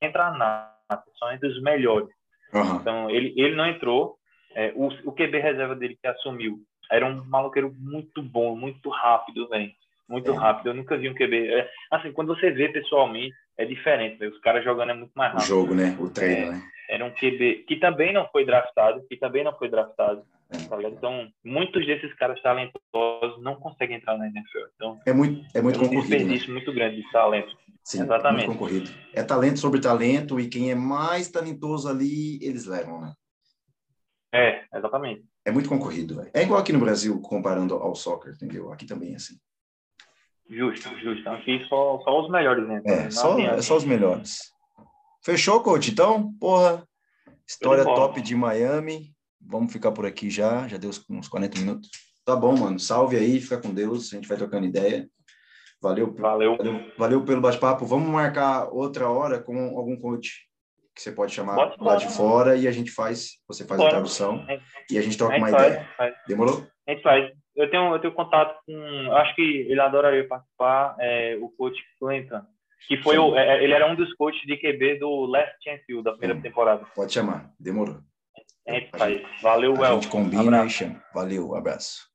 entra 0.02 0.30
na 0.32 0.72
só 1.16 1.32
entre 1.32 1.48
os 1.48 1.62
melhores. 1.62 2.08
Aham. 2.54 2.78
Então, 2.80 3.10
ele, 3.10 3.32
ele 3.36 3.54
não 3.54 3.66
entrou. 3.66 4.16
É, 4.54 4.72
o, 4.74 4.88
o 5.08 5.12
QB 5.12 5.38
reserva 5.38 5.76
dele 5.76 5.96
que 6.00 6.08
assumiu 6.08 6.58
era 6.90 7.06
um 7.06 7.24
maluqueiro 7.24 7.72
muito 7.78 8.20
bom, 8.20 8.56
muito 8.56 8.88
rápido, 8.90 9.48
velho. 9.48 9.70
Muito 10.08 10.32
É. 10.32 10.36
rápido. 10.36 10.68
Eu 10.70 10.74
nunca 10.74 10.96
vi 10.96 11.08
um 11.08 11.14
QB. 11.14 11.46
é, 11.52 11.70
assim, 11.92 12.10
quando 12.12 12.34
você 12.34 12.50
vê 12.50 12.68
pessoalmente, 12.68 13.32
é 13.56 13.64
diferente. 13.64 14.16
véio. 14.16 14.32
Os 14.32 14.40
caras 14.40 14.64
jogando 14.64 14.90
é 14.90 14.94
muito 14.94 15.12
mais 15.14 15.30
O 15.32 15.36
rápido. 15.36 15.48
jogo, 15.48 15.74
né? 15.74 15.96
O 16.00 16.10
treino, 16.10 16.50
né? 16.52 16.62
Era 16.88 17.04
um 17.04 17.10
QB 17.12 17.64
que 17.68 17.76
também 17.76 18.12
não 18.12 18.26
foi 18.32 18.44
draftado, 18.44 19.06
que 19.06 19.16
também 19.16 19.44
não 19.44 19.56
foi 19.56 19.68
draftado. 19.68 20.24
É. 20.52 20.56
tá? 20.68 20.82
Então, 20.82 21.28
muitos 21.44 21.86
desses 21.86 22.12
caras 22.14 22.42
talentosos 22.42 23.40
não 23.40 23.54
conseguem 23.54 23.98
entrar 23.98 24.18
na 24.18 24.26
NFL. 24.26 24.58
Então, 24.74 24.98
É 25.06 25.12
muito, 25.12 25.46
é 25.54 25.62
muito 25.62 25.76
é 25.76 25.82
um 25.82 25.88
concorrido, 25.88 26.10
né? 26.10 26.16
desperdício 26.18 26.52
muito 26.52 26.72
grande 26.72 26.96
de 26.96 27.10
talento. 27.12 27.56
Sim, 27.90 28.02
Exatamente. 28.02 28.46
muito 28.46 28.56
concorrido. 28.56 28.88
É 29.12 29.20
talento 29.20 29.58
sobre 29.58 29.80
talento 29.80 30.38
e 30.38 30.48
quem 30.48 30.70
é 30.70 30.76
mais 30.76 31.28
talentoso 31.28 31.88
ali, 31.88 32.38
eles 32.40 32.64
levam, 32.64 33.00
né? 33.00 33.12
É, 34.32 34.64
exatamente. 34.72 35.24
É 35.44 35.50
muito 35.50 35.68
concorrido, 35.68 36.14
velho. 36.14 36.30
É 36.32 36.44
igual 36.44 36.60
aqui 36.60 36.72
no 36.72 36.78
Brasil, 36.78 37.20
comparando 37.20 37.74
ao 37.74 37.96
soccer, 37.96 38.32
entendeu? 38.34 38.72
Aqui 38.72 38.86
também 38.86 39.14
é 39.14 39.16
assim. 39.16 39.34
Justo, 40.48 40.88
justo. 41.00 41.20
Então, 41.20 41.34
aqui 41.34 41.66
só, 41.68 41.98
só 42.04 42.20
os 42.20 42.30
melhores 42.30 42.62
entram. 42.62 42.94
É, 42.94 43.02
Não 43.02 43.10
só, 43.10 43.38
é 43.40 43.60
só 43.60 43.76
os 43.76 43.84
melhores. 43.84 44.52
Fechou, 45.24 45.60
coach? 45.60 45.90
Então, 45.90 46.32
porra, 46.34 46.86
história 47.44 47.82
top 47.84 48.22
de 48.22 48.36
Miami. 48.36 49.12
Vamos 49.40 49.72
ficar 49.72 49.90
por 49.90 50.06
aqui 50.06 50.30
já, 50.30 50.68
já 50.68 50.76
deu 50.76 50.90
uns 51.10 51.26
40 51.26 51.58
minutos. 51.58 51.90
Tá 52.24 52.36
bom, 52.36 52.56
mano. 52.56 52.78
Salve 52.78 53.16
aí, 53.16 53.40
fica 53.40 53.58
com 53.58 53.74
Deus. 53.74 54.12
A 54.12 54.14
gente 54.14 54.28
vai 54.28 54.38
trocando 54.38 54.64
ideia. 54.64 55.10
Valeu, 55.82 56.12
Valeu. 56.14 56.56
valeu, 56.56 56.92
valeu 56.98 57.24
pelo 57.24 57.40
bate-papo. 57.40 57.86
Vamos 57.86 58.08
marcar 58.08 58.68
outra 58.70 59.08
hora 59.08 59.38
com 59.42 59.76
algum 59.78 59.96
coach 59.98 60.46
que 60.94 61.00
você 61.00 61.10
pode 61.12 61.32
chamar 61.32 61.54
Pode, 61.54 61.76
lá 61.82 61.96
de 61.96 62.08
fora 62.14 62.56
e 62.56 62.68
a 62.68 62.72
gente 62.72 62.90
faz, 62.90 63.38
você 63.48 63.64
faz 63.64 63.80
a 63.80 63.84
Pode. 63.84 63.94
tradução 63.94 64.44
É. 64.48 64.60
e 64.90 64.98
a 64.98 65.02
gente 65.02 65.14
A 65.14 65.18
troca 65.18 65.34
gente 65.34 65.42
uma 65.42 65.50
ideia. 65.50 65.88
Demorou? 66.28 66.66
A 66.86 66.90
gente 66.92 67.02
faz. 67.02 67.32
Eu 67.56 67.70
tenho, 67.70 67.94
eu 67.94 67.98
tenho 67.98 68.12
contato 68.14 68.54
com. 68.66 69.12
Acho 69.12 69.34
que 69.34 69.42
ele 69.42 69.80
adoraria 69.80 70.26
participar, 70.28 70.96
é, 71.00 71.36
o 71.40 71.48
coach 71.50 71.76
Clinton. 71.98 72.42
Que 72.86 72.96
foi 73.02 73.14
Sim. 73.16 73.20
o, 73.20 73.36
é, 73.36 73.62
ele 73.62 73.72
era 73.72 73.90
um 73.90 73.94
dos 73.94 74.12
coaches 74.14 74.42
de 74.42 74.56
QB 74.56 74.98
do 74.98 75.26
Last 75.26 75.52
Chance 75.62 75.94
U, 75.94 76.02
da 76.02 76.12
primeira 76.12 76.34
Sim. 76.36 76.42
temporada. 76.42 76.84
Pode 76.94 77.12
chamar. 77.12 77.50
Demorou. 77.58 77.98
A 78.68 78.72
gente 78.72 78.90
A 78.92 78.98
faz. 78.98 79.22
Valeu, 79.42 79.82
A 79.82 79.88
El. 79.88 79.94
gente 79.94 80.08
combina 80.08 80.42
Abraço. 80.42 80.66
e 80.66 80.70
chama. 80.70 81.02
Valeu, 81.14 81.54
abraço. 81.54 82.09